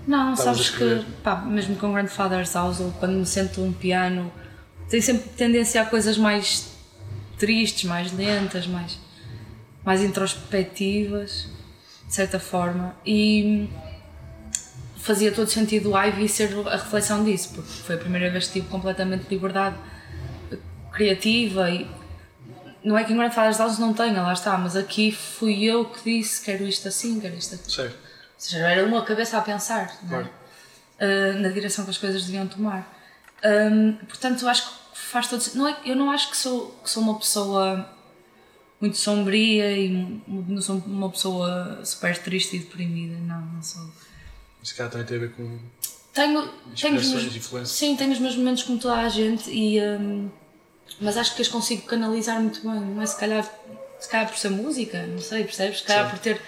Não, 0.07 0.33
a 0.33 0.37
sabes 0.37 0.71
que, 0.71 1.05
pá, 1.23 1.37
mesmo 1.37 1.77
com 1.77 1.93
Grandfather's 1.93 2.55
House, 2.55 2.81
ou 2.81 2.91
quando 2.93 3.13
me 3.13 3.27
sento 3.27 3.63
um 3.63 3.73
piano, 3.73 4.33
tem 4.89 5.01
sempre 5.01 5.29
tendência 5.31 5.83
a 5.83 5.85
coisas 5.85 6.17
mais 6.17 6.67
tristes, 7.39 7.85
mais 7.85 8.11
lentas, 8.13 8.67
mais, 8.67 8.99
mais 9.85 10.03
introspectivas, 10.03 11.49
de 12.07 12.15
certa 12.15 12.41
forma. 12.41 12.97
E 13.05 13.69
fazia 14.99 15.33
todo 15.33 15.49
sentido 15.49 15.93
o 15.93 15.99
Ivy 15.99 16.29
ser 16.29 16.51
a 16.67 16.77
reflexão 16.77 17.25
disso, 17.25 17.55
porque 17.55 17.71
foi 17.71 17.95
a 17.95 17.99
primeira 17.99 18.31
vez 18.31 18.47
que 18.49 18.55
tive 18.55 18.69
completamente 18.69 19.27
liberdade 19.31 19.77
criativa 20.93 21.71
e 21.71 21.89
não 22.83 22.97
é 22.97 23.05
que 23.05 23.13
em 23.13 23.17
Grandfather's 23.17 23.59
House 23.59 23.79
não 23.79 23.93
tenha, 23.93 24.23
lá 24.23 24.33
está, 24.33 24.57
mas 24.57 24.77
aqui 24.77 25.13
fui 25.13 25.65
eu 25.65 25.85
que 25.85 26.03
disse 26.05 26.45
quero 26.45 26.65
isto 26.65 26.89
assim, 26.89 27.21
quero 27.21 27.37
isto 27.37 27.55
assim. 27.55 27.71
Certo. 27.71 27.95
Ou 27.95 28.41
seja, 28.41 28.69
era 28.69 28.87
uma 28.87 29.05
cabeça 29.05 29.37
a 29.39 29.41
pensar 29.41 29.99
é? 30.11 30.17
Uh, 31.05 31.39
na 31.41 31.49
direção 31.49 31.85
que 31.85 31.91
as 31.91 31.99
coisas 31.99 32.25
deviam 32.25 32.47
tomar. 32.47 32.95
Um, 33.45 33.93
portanto, 34.07 34.43
eu 34.43 34.49
acho 34.49 34.69
que 34.69 34.99
faz 34.99 35.29
todo 35.29 35.41
sentido. 35.41 35.61
não 35.61 35.69
é, 35.69 35.77
Eu 35.85 35.97
não 35.97 36.11
acho 36.11 36.31
que 36.31 36.37
sou, 36.37 36.71
que 36.83 36.91
sou 36.91 37.03
uma 37.03 37.19
pessoa 37.19 37.89
muito 38.81 38.97
sombria 38.97 39.77
e 39.77 40.23
não 40.27 40.63
sou 40.63 40.77
uma 40.87 41.11
pessoa 41.11 41.81
super 41.85 42.17
triste 42.19 42.57
e 42.57 42.59
deprimida. 42.61 43.19
Não, 43.19 43.41
não 43.41 43.63
sou. 43.63 43.91
Se 44.63 44.75
calhar 44.75 44.91
também 44.91 45.07
tem 45.07 45.17
a 45.17 45.21
ver 45.21 45.33
com 45.33 45.59
Tenho, 46.13 46.49
tenho 46.81 46.97
os 46.97 47.09
meus, 47.11 47.37
influências. 47.37 47.71
sim, 47.79 47.95
tenho 47.97 48.13
os 48.13 48.19
meus 48.19 48.35
momentos 48.37 48.63
como 48.65 48.79
toda 48.79 48.95
a 48.97 49.09
gente, 49.09 49.49
e, 49.51 49.81
um, 49.81 50.29
mas 51.01 51.17
acho 51.17 51.35
que 51.37 51.43
as 51.43 51.49
consigo 51.49 51.83
canalizar 51.83 52.41
muito 52.41 52.61
bem. 52.63 52.81
Não 52.81 53.01
é 53.03 53.07
se 53.07 53.17
calhar, 53.19 53.49
se 54.01 54.09
calhar 54.09 54.29
por 54.29 54.37
ser 54.37 54.51
música, 54.51 55.07
não 55.07 55.21
sei, 55.21 55.45
percebes? 55.45 55.79
Se 55.81 55.85
calhar 55.87 56.07
Sim. 56.07 56.11
por 56.11 56.19
ter 56.19 56.41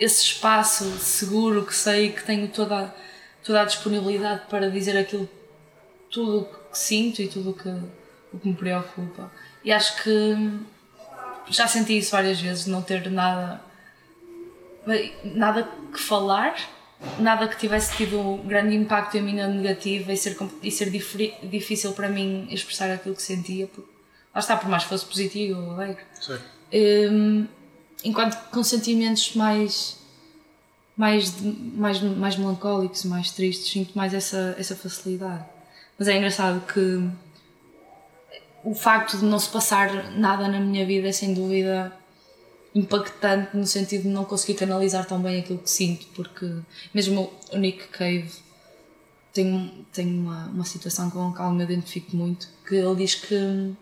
esse 0.00 0.22
espaço 0.22 0.84
seguro 0.98 1.66
que 1.66 1.74
sei 1.74 2.12
que 2.12 2.24
tenho 2.24 2.48
toda, 2.48 2.86
a- 2.86 2.94
toda 3.44 3.60
a 3.62 3.64
disponibilidade 3.64 4.42
para 4.48 4.70
dizer 4.70 4.96
aquilo, 4.96 5.28
tudo 6.10 6.40
o 6.40 6.44
que 6.70 6.78
sinto 6.78 7.20
e 7.20 7.28
tudo 7.28 7.50
o 7.50 7.54
que, 7.54 7.68
o 8.32 8.38
que 8.38 8.48
me 8.48 8.54
preocupa. 8.54 9.30
E 9.62 9.70
acho 9.72 10.02
que 10.02 10.36
já 11.50 11.66
senti 11.68 11.98
isso 11.98 12.12
várias 12.12 12.40
vezes, 12.40 12.66
não 12.66 12.80
ter 12.80 13.10
nada 13.10 13.60
nada 15.24 15.68
que 15.92 15.98
falar, 16.00 16.54
nada 17.18 17.48
que 17.48 17.56
tivesse 17.56 17.96
tido 17.96 18.18
um 18.18 18.46
grande 18.46 18.74
impacto 18.74 19.16
em 19.16 19.22
mim 19.22 19.34
na 19.34 19.46
negativa 19.46 20.12
e 20.12 20.16
ser, 20.16 20.36
e 20.62 20.70
ser 20.70 20.90
difícil 20.90 21.92
para 21.92 22.08
mim 22.08 22.48
expressar 22.50 22.90
aquilo 22.90 23.14
que 23.14 23.22
sentia. 23.22 23.66
Porque, 23.66 23.90
lá 24.34 24.40
está, 24.40 24.56
por 24.56 24.68
mais 24.68 24.82
que 24.84 24.88
fosse 24.88 25.06
positivo 25.06 25.60
ou 25.60 25.72
alegre. 25.72 26.02
Hum, 26.72 27.46
enquanto 28.04 28.36
com 28.50 28.62
sentimentos 28.62 29.34
mais, 29.34 29.96
mais, 30.96 31.34
mais, 31.40 32.00
mais 32.00 32.36
melancólicos, 32.36 33.04
mais 33.04 33.30
tristes, 33.30 33.70
sinto 33.70 33.96
mais 33.96 34.12
essa, 34.12 34.54
essa 34.58 34.74
facilidade. 34.74 35.44
Mas 35.98 36.08
é 36.08 36.16
engraçado 36.16 36.64
que 36.66 37.08
o 38.64 38.74
facto 38.74 39.18
de 39.18 39.24
não 39.24 39.38
se 39.38 39.48
passar 39.48 40.10
nada 40.12 40.48
na 40.48 40.60
minha 40.60 40.84
vida 40.84 41.08
é 41.08 41.12
sem 41.12 41.32
dúvida 41.32 41.92
impactante 42.78 43.56
no 43.56 43.66
sentido 43.66 44.02
de 44.02 44.08
não 44.08 44.24
conseguir 44.24 44.54
canalizar 44.54 45.06
tão 45.06 45.20
bem 45.20 45.40
aquilo 45.40 45.58
que 45.58 45.70
sinto, 45.70 46.06
porque 46.14 46.46
mesmo 46.94 47.32
o 47.52 47.56
Nick 47.56 47.88
Cave 47.88 48.30
tem, 49.32 49.86
tem 49.92 50.06
uma, 50.06 50.46
uma 50.46 50.64
situação 50.64 51.10
com 51.10 51.28
a 51.28 51.34
qual 51.34 51.52
me 51.52 51.64
identifico 51.64 52.16
muito, 52.16 52.48
que 52.66 52.76
ele 52.76 52.94
diz 52.96 53.14
que 53.14 53.74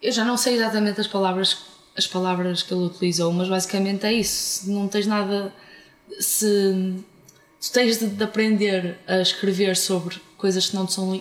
eu 0.00 0.12
já 0.12 0.24
não 0.24 0.36
sei 0.36 0.54
exatamente 0.54 1.00
as 1.00 1.08
palavras 1.08 1.66
as 1.98 2.06
palavras 2.06 2.62
que 2.62 2.72
ele 2.72 2.84
utilizou, 2.84 3.32
mas 3.32 3.48
basicamente 3.48 4.06
é 4.06 4.12
isso. 4.12 4.60
Se 4.60 4.70
não 4.70 4.86
tens 4.86 5.06
nada. 5.06 5.52
Se 6.20 7.04
tu 7.60 7.72
tens 7.72 7.98
de, 7.98 8.06
de 8.06 8.22
aprender 8.22 8.96
a 9.06 9.20
escrever 9.20 9.76
sobre 9.76 10.20
coisas 10.36 10.68
que 10.68 10.76
não 10.76 10.86
te 10.86 10.92
são 10.92 11.20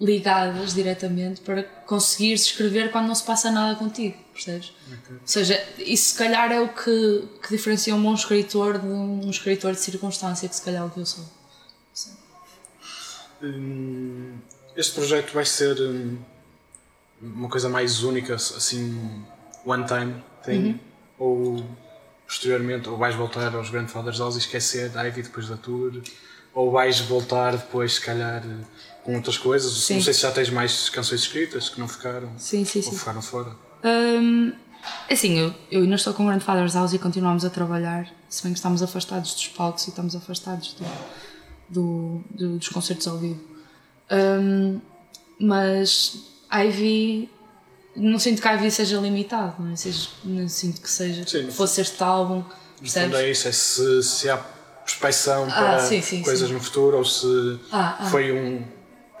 ligadas 0.00 0.72
diretamente 0.74 1.42
para 1.42 1.62
conseguires 1.62 2.46
escrever 2.46 2.90
quando 2.90 3.08
não 3.08 3.14
se 3.14 3.22
passa 3.22 3.50
nada 3.50 3.76
contigo, 3.78 4.16
percebes? 4.32 4.72
Ou 5.10 5.18
seja, 5.26 5.62
isso 5.78 6.12
se 6.12 6.18
calhar 6.18 6.50
é 6.50 6.60
o 6.60 6.68
que, 6.68 7.28
que 7.42 7.50
diferencia 7.50 7.94
um 7.94 8.02
bom 8.02 8.14
escritor 8.14 8.78
de 8.78 8.86
um 8.86 9.28
escritor 9.28 9.72
de 9.72 9.80
circunstância, 9.80 10.48
que 10.48 10.56
se 10.56 10.62
calhar 10.62 10.82
é 10.82 10.86
o 10.86 10.90
que 10.90 11.00
eu 11.00 11.06
sou. 11.06 11.24
Hum, 13.42 14.38
Este 14.76 14.94
projeto 14.94 15.32
vai 15.32 15.44
ser 15.44 15.78
hum, 15.80 16.18
uma 17.20 17.48
coisa 17.48 17.68
mais 17.68 18.02
única, 18.02 18.34
assim, 18.34 19.24
one 19.64 19.84
time 19.86 20.14
thing, 20.44 20.80
ou 21.18 21.64
posteriormente, 22.26 22.88
ou 22.88 22.96
vais 22.96 23.14
voltar 23.14 23.54
aos 23.54 23.70
Grandfather's 23.70 24.18
House 24.18 24.36
e 24.36 24.38
esquecer 24.38 24.96
a 24.96 25.02
Ivy 25.06 25.22
depois 25.22 25.48
da 25.48 25.56
tour, 25.56 26.00
ou 26.54 26.70
vais 26.70 27.00
voltar 27.00 27.56
depois, 27.56 27.94
se 27.94 28.00
calhar, 28.00 28.42
com 29.04 29.14
outras 29.16 29.38
coisas. 29.38 29.72
Sim. 29.72 29.94
Não 29.96 30.02
sei 30.02 30.12
se 30.14 30.20
já 30.20 30.30
tens 30.32 30.50
mais 30.50 30.88
canções 30.90 31.20
escritas 31.22 31.68
que 31.68 31.78
não 31.80 31.88
ficaram, 31.88 32.30
Sim, 32.38 32.64
sim, 32.64 32.82
ou 32.86 32.92
ficaram 32.92 33.22
fora. 33.22 33.50
Hum, 33.84 34.52
assim, 35.10 35.38
eu, 35.38 35.54
eu 35.70 35.82
ainda 35.82 35.94
estou 35.94 36.12
com 36.12 36.24
o 36.24 36.26
Grandfather's 36.26 36.74
House 36.74 36.92
e 36.92 36.98
continuamos 36.98 37.44
a 37.44 37.50
trabalhar, 37.50 38.08
se 38.28 38.42
bem 38.42 38.52
que 38.52 38.58
estamos 38.58 38.82
afastados 38.82 39.32
dos 39.34 39.48
palcos 39.48 39.86
e 39.86 39.90
estamos 39.90 40.14
afastados 40.16 40.74
do, 40.74 40.84
do- 41.68 42.24
do- 42.30 42.58
dos 42.58 42.68
concertos 42.68 43.06
ao 43.08 43.16
vivo. 43.18 43.40
Hum, 44.10 44.80
mas 45.38 46.18
Ivy, 46.52 47.30
não 47.96 48.18
sinto 48.18 48.42
que 48.42 48.48
a 48.48 48.52
Ivy 48.54 48.70
seja 48.70 48.98
limitado, 48.98 49.62
não, 49.62 49.72
é? 49.72 49.76
seja, 49.76 50.08
não 50.24 50.48
sinto 50.48 50.80
que 50.80 50.90
seja, 50.90 51.26
Sim, 51.26 51.50
fosse 51.50 51.80
este 51.80 52.02
álbum, 52.02 52.36
No 52.36 52.42
fundo 52.42 52.80
percebes? 52.80 53.18
é 53.18 53.30
isso, 53.30 53.48
é 53.48 53.52
se, 53.52 54.02
se 54.02 54.28
há 54.30 54.36
prospeção 54.94 55.44
Ah, 55.50 55.54
para 55.54 55.78
sim, 55.80 56.02
sim, 56.02 56.22
coisas 56.22 56.48
sim. 56.48 56.54
no 56.54 56.60
futuro 56.60 56.96
ou 56.98 57.04
se 57.04 57.58
Ah, 57.70 57.96
ah. 58.00 58.04
foi 58.10 58.32
um. 58.32 58.62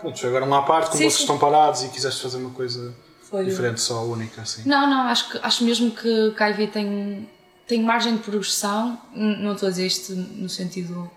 Pronto, 0.00 0.26
agora 0.26 0.44
uma 0.44 0.64
parte, 0.64 0.86
como 0.90 0.98
vocês 1.02 1.20
estão 1.20 1.38
parados 1.38 1.82
e 1.82 1.88
quiseste 1.88 2.22
fazer 2.22 2.38
uma 2.38 2.50
coisa 2.50 2.94
Foi 3.22 3.42
um- 3.42 3.48
diferente, 3.48 3.80
só 3.80 4.02
única, 4.04 4.40
assim. 4.42 4.62
Não, 4.66 4.88
não, 4.88 5.02
acho, 5.02 5.30
que, 5.30 5.38
acho 5.42 5.62
mesmo 5.64 5.90
que, 5.90 6.30
a 6.36 6.68
tem, 6.68 7.28
tem 7.66 7.82
margem 7.82 8.16
de 8.16 8.22
progressão. 8.22 8.98
Não 9.14 9.52
estou 9.52 9.66
a 9.68 9.70
dizer 9.70 9.86
isto 9.86 10.14
no 10.14 10.48
sentido. 10.48 11.10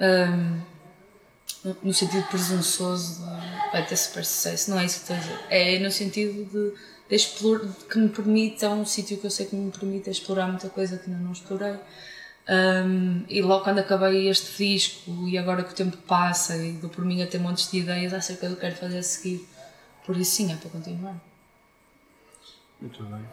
hum, 0.00 0.60
no- 1.64 1.76
sentido 1.92 2.22
presunçoso 2.28 3.20
de 3.24 3.70
vai 3.72 3.84
ter 3.84 3.96
super 3.96 4.24
sucesso, 4.24 4.70
não 4.70 4.78
é 4.78 4.84
isso 4.86 5.04
que 5.04 5.12
estou 5.12 5.16
a 5.16 5.18
dizer. 5.18 5.38
É 5.50 5.78
no 5.80 5.90
sentido 5.90 6.44
de, 6.44 6.72
de 7.10 7.14
explorar, 7.16 7.64
de 7.66 7.84
que 7.84 7.98
me 7.98 8.08
permite, 8.08 8.64
é 8.64 8.68
um 8.68 8.86
sítio 8.86 9.18
que 9.18 9.26
eu 9.26 9.30
sei 9.30 9.46
que 9.46 9.56
me 9.56 9.70
permite 9.70 10.08
explorar 10.08 10.46
muita 10.46 10.68
coisa 10.70 10.96
que 10.96 11.10
ainda 11.10 11.20
não 11.22 11.32
explorei. 11.32 11.74
Um, 12.48 13.24
e 13.28 13.42
logo 13.42 13.62
quando 13.62 13.80
acabei 13.80 14.28
este 14.28 14.56
disco, 14.56 15.28
e 15.28 15.36
agora 15.36 15.62
que 15.62 15.72
o 15.72 15.74
tempo 15.74 15.96
passa, 15.98 16.56
e 16.56 16.72
dou 16.72 16.88
por 16.88 17.04
mim 17.04 17.22
a 17.22 17.26
ter 17.26 17.38
montes 17.38 17.70
de 17.70 17.78
ideias 17.78 18.14
acerca 18.14 18.48
do 18.48 18.54
que 18.54 18.62
quero 18.62 18.76
fazer 18.76 18.98
a 18.98 19.02
seguir. 19.02 19.46
Por 20.06 20.16
isso, 20.16 20.36
sim, 20.36 20.52
é 20.52 20.56
para 20.56 20.70
continuar. 20.70 21.16
Muito 22.80 23.02
bem. 23.02 23.28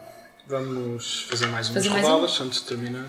Vamos 0.46 1.22
fazer 1.22 1.46
mais 1.46 1.68
fazer 1.68 1.88
umas 1.88 2.02
mais 2.02 2.40
um... 2.40 2.44
antes 2.44 2.60
de 2.60 2.66
terminar. 2.66 3.08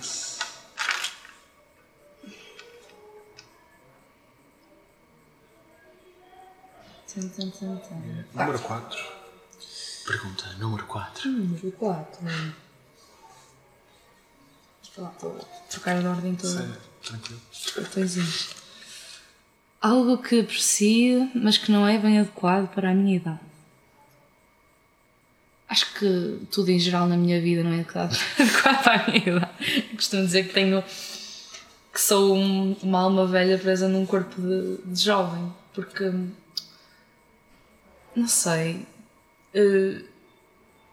Número 8.33 8.59
4. 8.59 8.99
Pergunta 10.05 10.45
número 10.59 10.85
4. 10.85 11.29
Número 11.29 11.71
4. 11.71 12.19
Vou 14.97 15.47
trocar 15.69 15.99
de 16.01 16.07
ordem 16.07 16.35
toda. 16.35 16.79
Tranquilo. 17.03 17.41
Cartõezinhos. 17.75 18.49
Algo 19.79 20.17
que 20.17 20.39
aprecio, 20.41 21.29
mas 21.35 21.57
que 21.57 21.71
não 21.71 21.87
é 21.87 21.97
bem 21.99 22.19
adequado 22.19 22.67
para 22.73 22.89
a 22.91 22.93
minha 22.93 23.15
idade. 23.17 23.39
Acho 25.69 25.93
que 25.95 26.39
tudo 26.51 26.71
em 26.71 26.79
geral 26.79 27.07
na 27.07 27.17
minha 27.17 27.41
vida 27.41 27.61
não 27.63 27.71
é 27.71 27.75
adequado, 27.81 28.17
adequado 28.39 28.83
para 28.83 29.03
a 29.03 29.07
minha 29.11 29.29
idade. 29.37 29.81
Costumo 29.95 30.25
dizer 30.25 30.47
que 30.47 30.53
tenho. 30.53 30.81
que 31.93 32.01
sou 32.01 32.35
um- 32.35 32.75
uma 32.81 33.01
alma 33.01 33.25
velha 33.27 33.57
presa 33.57 33.87
num 33.87 34.05
corpo 34.05 34.39
de, 34.41 34.77
de 34.85 35.01
jovem, 35.01 35.51
porque. 35.73 36.11
não 38.15 38.27
sei. 38.27 38.85
eh, 39.53 40.01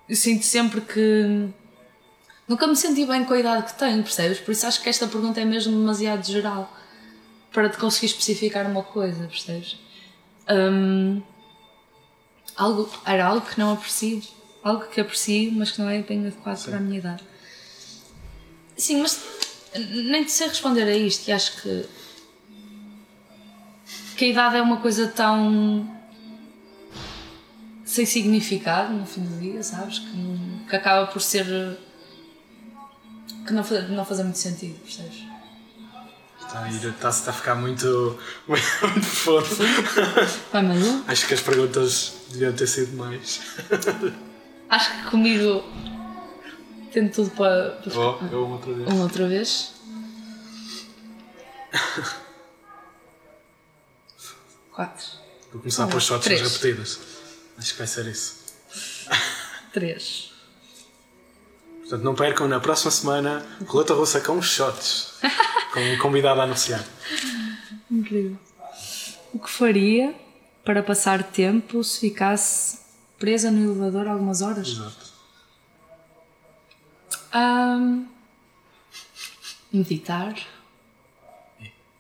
eu 0.09 0.17
sinto 0.17 0.45
sempre 0.45 0.81
que. 0.81 1.49
Nunca 2.47 2.67
me 2.67 2.77
senti 2.77 3.07
bem 3.07 3.25
com 3.25 3.33
a 3.33 3.39
idade 3.39 3.73
que 3.73 3.79
tenho, 3.79 4.03
percebes? 4.03 4.39
Por 4.39 4.53
isso 4.53 4.67
acho 4.67 4.83
que 4.83 4.89
esta 4.89 5.07
pergunta 5.07 5.41
é 5.41 5.45
mesmo 5.45 5.73
demasiado 5.73 6.25
geral 6.27 6.71
para 7.53 7.71
te 7.71 7.79
conseguir 7.79 8.07
especificar 8.07 8.67
uma 8.67 8.83
coisa, 8.83 9.27
percebes? 9.27 9.79
Hum, 10.51 11.23
algo, 12.55 12.91
era 13.07 13.27
algo 13.27 13.47
que 13.47 13.59
não 13.59 13.73
aprecio, 13.73 14.23
algo 14.63 14.87
que 14.89 15.01
aprecio, 15.01 15.53
mas 15.53 15.71
que 15.71 15.81
não 15.81 15.89
é 15.89 16.03
bem 16.03 16.21
adequado 16.21 16.65
para 16.65 16.77
a 16.77 16.81
minha 16.81 16.99
idade. 16.99 17.23
Sim, 18.77 19.01
mas 19.01 19.23
nem 19.79 20.25
te 20.25 20.33
sei 20.33 20.49
responder 20.49 20.83
a 20.83 20.97
isto 20.97 21.29
e 21.29 21.33
acho 21.33 21.63
que, 21.63 21.87
que 24.17 24.25
a 24.27 24.29
idade 24.29 24.57
é 24.57 24.63
uma 24.63 24.79
coisa 24.79 25.09
tão 25.09 25.91
sem 27.85 28.05
significado 28.05 28.93
no 28.93 29.07
fim 29.07 29.23
do 29.23 29.39
dia, 29.39 29.63
sabes? 29.63 30.01
Que, 30.01 30.69
que 30.69 30.77
acaba 30.77 31.07
por 31.07 31.23
ser 31.23 31.47
que 33.47 33.53
não, 33.53 33.63
fa- 33.65 33.83
não 33.83 34.05
fazer 34.05 34.23
muito 34.25 34.39
sentido, 34.39 34.79
percebes? 34.81 35.25
Está 36.41 36.63
a, 36.65 36.69
está, 36.71 37.09
está 37.09 37.31
a 37.31 37.35
ficar 37.35 37.55
muito, 37.57 38.19
muito 38.47 38.67
profundo. 39.25 39.45
Vai, 40.53 40.63
Malu? 40.63 41.05
Acho 41.09 41.27
que 41.27 41.35
as 41.35 41.41
perguntas 41.41 42.13
deviam 42.31 42.53
ter 42.53 42.67
sido 42.67 42.97
mais. 42.97 43.41
Acho 44.69 44.91
que 45.05 45.11
comigo 45.11 45.65
tendo 46.93 47.11
tudo 47.13 47.31
para, 47.31 47.71
para 47.83 47.93
Oh, 47.99 48.19
eu 48.31 48.49
outra 48.51 48.73
vez. 48.73 48.89
uma 48.89 49.03
outra 49.05 49.29
vez. 49.29 49.73
Quatro. 54.73 55.07
Vou 55.53 55.61
começar 55.61 55.87
pôr 55.89 56.01
shots 56.01 56.25
Três. 56.25 56.41
repetidas. 56.43 56.99
Acho 57.59 57.73
que 57.73 57.79
vai 57.79 57.87
ser 57.87 58.07
isso. 58.07 58.37
Três. 59.73 60.33
Portanto, 61.85 62.03
não 62.03 62.15
percam 62.15 62.49
na 62.49 62.61
próxima 62.61 62.91
semana 62.91 63.45
Roleta 63.67 63.93
Russa 63.95 64.21
com 64.21 64.41
shots. 64.41 65.15
Com 65.73 65.81
um 65.81 65.99
convidado 65.99 66.41
a 66.41 66.45
anunciar. 66.45 66.83
Incrível. 67.91 68.39
O 69.33 69.39
que 69.39 69.51
faria 69.51 70.15
para 70.65 70.83
passar 70.83 71.23
tempo 71.23 71.85
se 71.85 72.01
ficasse 72.01 72.79
presa 73.19 73.51
no 73.51 73.63
elevador 73.71 74.09
algumas 74.09 74.41
horas? 74.41 74.69
Exato. 74.69 75.13
Ahm, 77.33 78.07
meditar. 79.73 80.35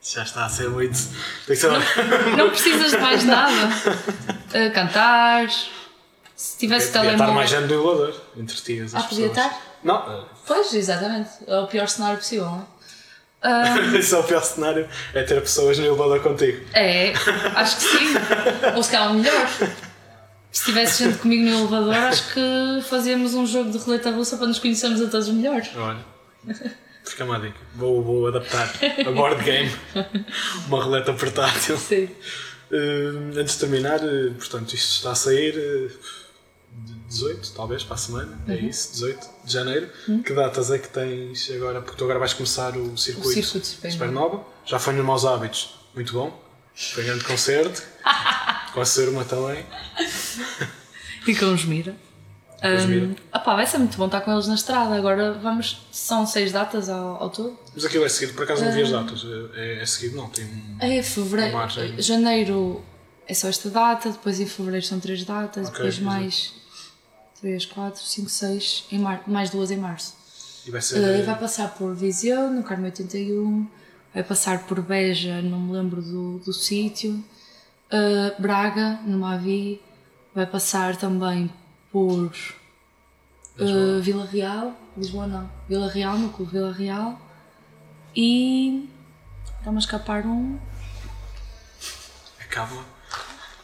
Já 0.02 0.22
está 0.22 0.44
a 0.44 0.48
ser 0.48 0.68
muito. 0.70 0.96
Ser. 0.96 1.70
Não 2.36 2.50
precisas 2.50 2.90
de 2.92 2.98
mais 2.98 3.24
nada. 3.24 3.52
Ah, 4.54 4.70
cantar. 4.72 5.48
Se 6.36 6.58
tivesse 6.58 6.86
Podia 6.88 7.00
estar 7.00 7.00
telemóvel. 7.02 7.34
mais 7.34 7.50
gente 7.50 7.66
do 7.68 7.74
elevador. 7.74 8.20
Entretias 8.36 8.94
as 8.94 9.04
Ah, 9.04 9.08
podia 9.08 9.28
pessoas. 9.30 9.46
estar? 9.52 9.73
Não, 9.84 10.26
Pois, 10.46 10.74
exatamente. 10.74 11.30
É 11.46 11.58
o 11.58 11.66
pior 11.66 11.88
cenário 11.88 12.18
possível, 12.18 12.46
não 12.46 12.60
é? 12.60 12.74
esse 13.98 14.14
é 14.14 14.18
o 14.18 14.24
pior 14.24 14.42
cenário. 14.42 14.88
É 15.12 15.22
ter 15.22 15.40
pessoas 15.40 15.78
no 15.78 15.84
elevador 15.84 16.20
contigo. 16.20 16.64
É, 16.72 17.12
acho 17.54 17.76
que 17.76 17.82
sim. 17.82 18.14
Ou 18.74 18.82
se 18.82 18.90
calhar 18.90 19.12
melhor. 19.12 19.48
Se 20.50 20.64
tivesse 20.66 21.04
gente 21.04 21.18
comigo 21.18 21.44
no 21.44 21.58
elevador, 21.60 21.94
acho 21.94 22.32
que 22.32 22.82
fazíamos 22.88 23.34
um 23.34 23.46
jogo 23.46 23.70
de 23.70 23.78
roleta 23.78 24.10
russa 24.10 24.36
para 24.36 24.46
nos 24.46 24.58
conhecermos 24.58 25.02
a 25.02 25.08
todos 25.08 25.28
melhor. 25.28 25.62
Olha. 25.76 26.14
Fica 27.04 27.24
uma 27.24 27.38
dica. 27.38 27.58
Vou, 27.74 28.02
vou 28.02 28.26
adaptar 28.28 28.72
a 29.06 29.10
board 29.10 29.42
game. 29.44 29.70
Uma 30.66 30.82
roleta 30.82 31.12
portátil. 31.12 31.76
Sim. 31.76 32.08
Uh, 32.70 33.38
antes 33.38 33.54
de 33.54 33.60
terminar, 33.60 34.00
uh, 34.00 34.34
portanto, 34.34 34.74
isto 34.74 34.96
está 34.96 35.12
a 35.12 35.14
sair 35.14 35.54
uh, 35.54 35.90
18, 37.08 37.52
talvez, 37.54 37.84
para 37.84 37.94
a 37.94 37.98
semana, 37.98 38.38
é 38.48 38.52
Uhum. 38.54 38.68
isso, 38.68 38.92
18 38.92 39.28
de 39.44 39.52
janeiro. 39.52 39.88
Que 40.24 40.32
datas 40.32 40.70
é 40.70 40.78
que 40.78 40.88
tens 40.88 41.48
agora? 41.54 41.80
Porque 41.80 41.96
tu 41.96 42.04
agora 42.04 42.18
vais 42.18 42.32
começar 42.32 42.76
o 42.76 42.96
circuito, 42.96 43.28
O 43.28 43.32
circuito 43.32 43.60
de 43.60 43.66
Supernova. 43.66 43.92
Supernova. 43.92 44.44
Já 44.66 44.78
foi 44.78 44.94
nos 44.94 45.04
Maus 45.06 45.24
Hábitos, 45.24 45.74
muito 45.94 46.12
bom. 46.12 46.42
Foi 46.74 47.04
um 47.04 47.06
grande 47.06 47.24
concerto. 47.24 47.82
Com 48.72 48.80
a 48.80 49.00
irmã 49.02 49.22
também. 49.22 49.64
E 51.26 51.34
com 51.36 51.54
os 51.54 51.64
Mira. 51.64 51.94
os 52.76 52.84
Mira. 52.86 53.06
Um, 53.06 53.14
opá, 53.32 53.54
vai 53.54 53.66
ser 53.66 53.78
muito 53.78 53.96
bom 53.96 54.06
estar 54.06 54.20
com 54.22 54.32
eles 54.32 54.48
na 54.48 54.54
estrada. 54.56 54.94
Agora 54.96 55.34
vamos. 55.34 55.86
São 55.92 56.26
seis 56.26 56.50
datas 56.50 56.88
ao, 56.88 57.22
ao 57.22 57.30
todo. 57.30 57.56
Mas 57.74 57.84
aquilo 57.84 58.04
é 58.04 58.08
seguido, 58.08 58.34
por 58.34 58.42
acaso 58.44 58.64
não 58.64 58.72
vi 58.72 58.82
as 58.82 58.92
Ah. 58.92 59.02
datas. 59.02 59.24
É, 59.54 59.82
é 59.82 59.86
seguido, 59.86 60.16
não, 60.16 60.28
tem 60.28 60.44
um. 60.44 60.76
É 60.80 61.00
fevereiro. 61.02 61.50
Uma 61.52 61.60
margem. 61.60 62.00
Janeiro 62.02 62.84
é 63.28 63.34
só 63.34 63.46
esta 63.48 63.70
data, 63.70 64.10
depois 64.10 64.40
em 64.40 64.46
fevereiro 64.46 64.84
são 64.84 64.98
três 64.98 65.22
datas, 65.24 65.68
Ok, 65.68 65.76
depois 65.78 65.98
mais 66.00 66.52
três, 67.44 67.66
quatro, 67.66 68.02
cinco, 68.02 68.30
seis, 68.30 68.86
em 68.90 68.98
mar... 68.98 69.22
mais 69.26 69.50
duas 69.50 69.70
em 69.70 69.76
março. 69.76 70.14
E 70.66 70.70
vai 70.70 70.80
ser. 70.80 71.20
Uh, 71.20 71.26
vai 71.26 71.38
passar 71.38 71.74
por 71.74 71.94
Viseu, 71.94 72.50
no 72.50 72.62
Carmo 72.62 72.86
81, 72.86 73.68
vai 74.14 74.24
passar 74.24 74.66
por 74.66 74.80
Beja, 74.80 75.42
não 75.42 75.60
me 75.60 75.72
lembro 75.72 76.00
do, 76.00 76.38
do 76.38 76.54
sítio, 76.54 77.22
uh, 77.92 78.40
Braga, 78.40 78.98
no 79.04 79.18
Mavi, 79.18 79.78
vai 80.34 80.46
passar 80.46 80.96
também 80.96 81.52
por 81.92 82.34
uh, 83.58 84.00
Vila 84.00 84.24
Real, 84.24 84.72
Lisboa 84.96 85.26
não, 85.26 85.50
Vila 85.68 85.90
Real, 85.90 86.16
no 86.16 86.30
Clube 86.30 86.52
Vila 86.52 86.72
Real, 86.72 87.20
e 88.16 88.88
está-me 89.58 89.76
a 89.76 89.80
escapar 89.80 90.24
um. 90.24 90.58
Acaba. 92.40 92.86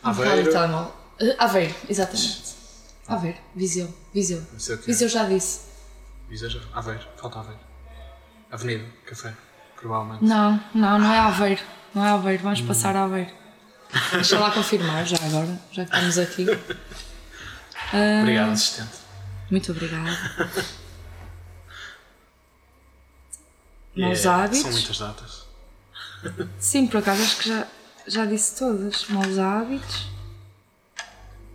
bocado 0.02 0.22
Aveiro. 0.22 0.50
Uh, 0.52 1.34
Aveiro, 1.38 1.74
exatamente. 1.88 2.59
Aveiro, 3.14 3.38
Viseu, 3.54 3.92
Viseu. 4.14 4.38
O 4.40 4.56
que 4.56 4.72
é. 4.72 4.76
Viseu 4.76 5.08
já 5.08 5.24
disse. 5.24 5.60
Viseu 6.28 6.48
já. 6.50 6.60
Aveiro, 6.72 7.06
falta 7.16 7.40
Aveiro. 7.40 7.60
Avenida, 8.50 8.84
café, 9.06 9.34
provavelmente. 9.76 10.24
Não, 10.24 10.60
não, 10.74 10.98
não 10.98 11.12
é 11.12 11.18
Aveiro. 11.18 11.62
Não 11.94 12.04
é 12.04 12.10
Aveiro, 12.10 12.42
vamos 12.42 12.60
passar 12.62 12.94
a 12.96 13.04
Aveiro. 13.04 13.30
Deixa 14.12 14.38
lá 14.38 14.50
confirmar 14.52 15.04
já 15.06 15.16
agora, 15.24 15.60
já 15.72 15.84
que 15.84 15.92
estamos 15.94 16.18
aqui. 16.18 16.46
Ah, 17.92 18.20
Obrigado, 18.22 18.50
assistente. 18.52 18.90
Muito 19.50 19.72
obrigada. 19.72 20.10
E 23.96 24.02
Maus 24.02 24.24
é- 24.24 24.28
hábitos. 24.28 24.60
São 24.60 24.70
muitas 24.70 24.98
datas. 24.98 25.46
Sim, 26.60 26.86
por 26.86 26.98
acaso 26.98 27.22
acho 27.22 27.36
que 27.38 27.48
já, 27.48 27.66
já 28.06 28.24
disse 28.24 28.56
todas. 28.56 29.04
Maus 29.08 29.36
hábitos. 29.36 30.06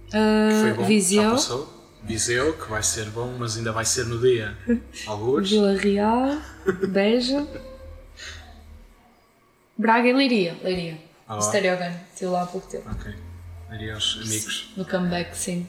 Foi 0.09 0.73
bom, 0.73 0.81
já 0.81 0.87
Viseu, 0.87 1.31
passou. 1.31 1.73
Viseu, 2.03 2.53
que 2.53 2.69
vai 2.69 2.83
ser 2.83 3.05
bom, 3.09 3.35
mas 3.37 3.57
ainda 3.57 3.71
vai 3.71 3.83
ser 3.85 4.05
no 4.05 4.19
dia. 4.19 4.55
Alguns. 5.07 5.49
Vila 5.49 5.73
Real, 5.75 6.37
Beja, 6.89 7.45
Braga 9.77 10.07
e 10.07 10.13
Leiria. 10.13 10.55
Leiria. 10.63 10.97
Ah, 11.27 11.37
O 11.37 11.41
Stereogun, 11.41 11.91
estive 12.13 12.31
lá 12.31 12.43
há 12.43 12.45
pouco 12.45 12.67
tempo. 12.67 12.89
Ok. 12.89 13.13
Daria 13.69 13.95
aos 13.95 14.19
amigos. 14.21 14.69
No 14.77 14.85
comeback, 14.85 15.35
sim. 15.35 15.67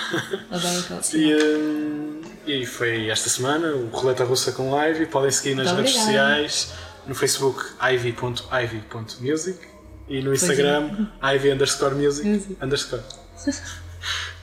Adoro 0.50 0.78
aquela 0.80 1.00
E, 1.12 1.34
hum, 1.34 2.20
e 2.46 2.64
foi 2.66 3.10
esta 3.10 3.28
semana 3.28 3.68
o 3.74 3.88
Roleta 3.90 4.24
Russa 4.24 4.50
com 4.52 4.74
Ivy. 4.74 5.06
Podem 5.06 5.30
seguir 5.30 5.54
nas 5.54 5.66
Muito 5.72 5.86
redes 5.86 6.00
obrigada. 6.00 6.34
sociais, 6.42 6.72
no 7.06 7.14
Facebook 7.14 7.62
ivy.ivy.music 7.92 9.58
e 10.08 10.22
no 10.22 10.30
é. 10.32 10.34
Instagram 10.34 11.06
ivy 11.22 11.52
underscore 11.52 11.94
music 11.94 12.26
Music. 12.26 12.56
underscore. 12.62 13.02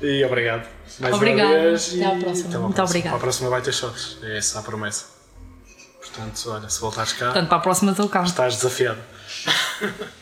E 0.02 0.26
obrigado. 0.26 0.68
Mais 1.00 1.14
Obrigada. 1.14 1.50
uma 1.52 1.60
vez. 1.60 1.94
Até 1.94 2.06
à 2.06 2.20
próxima. 2.20 2.50
até 2.50 2.58
Muito 2.58 2.82
obrigada. 2.82 3.10
Para 3.10 3.18
a 3.18 3.22
próxima 3.22 3.50
vai 3.52 3.62
ter 3.62 3.72
shots. 3.72 4.18
É 4.24 4.38
essa 4.38 4.60
a 4.60 4.64
promessa. 4.64 5.06
Portanto, 6.00 6.50
olha, 6.50 6.68
se 6.68 6.82
voltares 6.82 7.14
cá, 7.14 7.26
Portanto, 7.26 7.48
para 7.48 7.58
a 7.58 7.62
próxima 7.62 7.92
estou 7.92 8.10
cá. 8.10 8.24
estás 8.24 8.56
desafiado. 8.56 9.00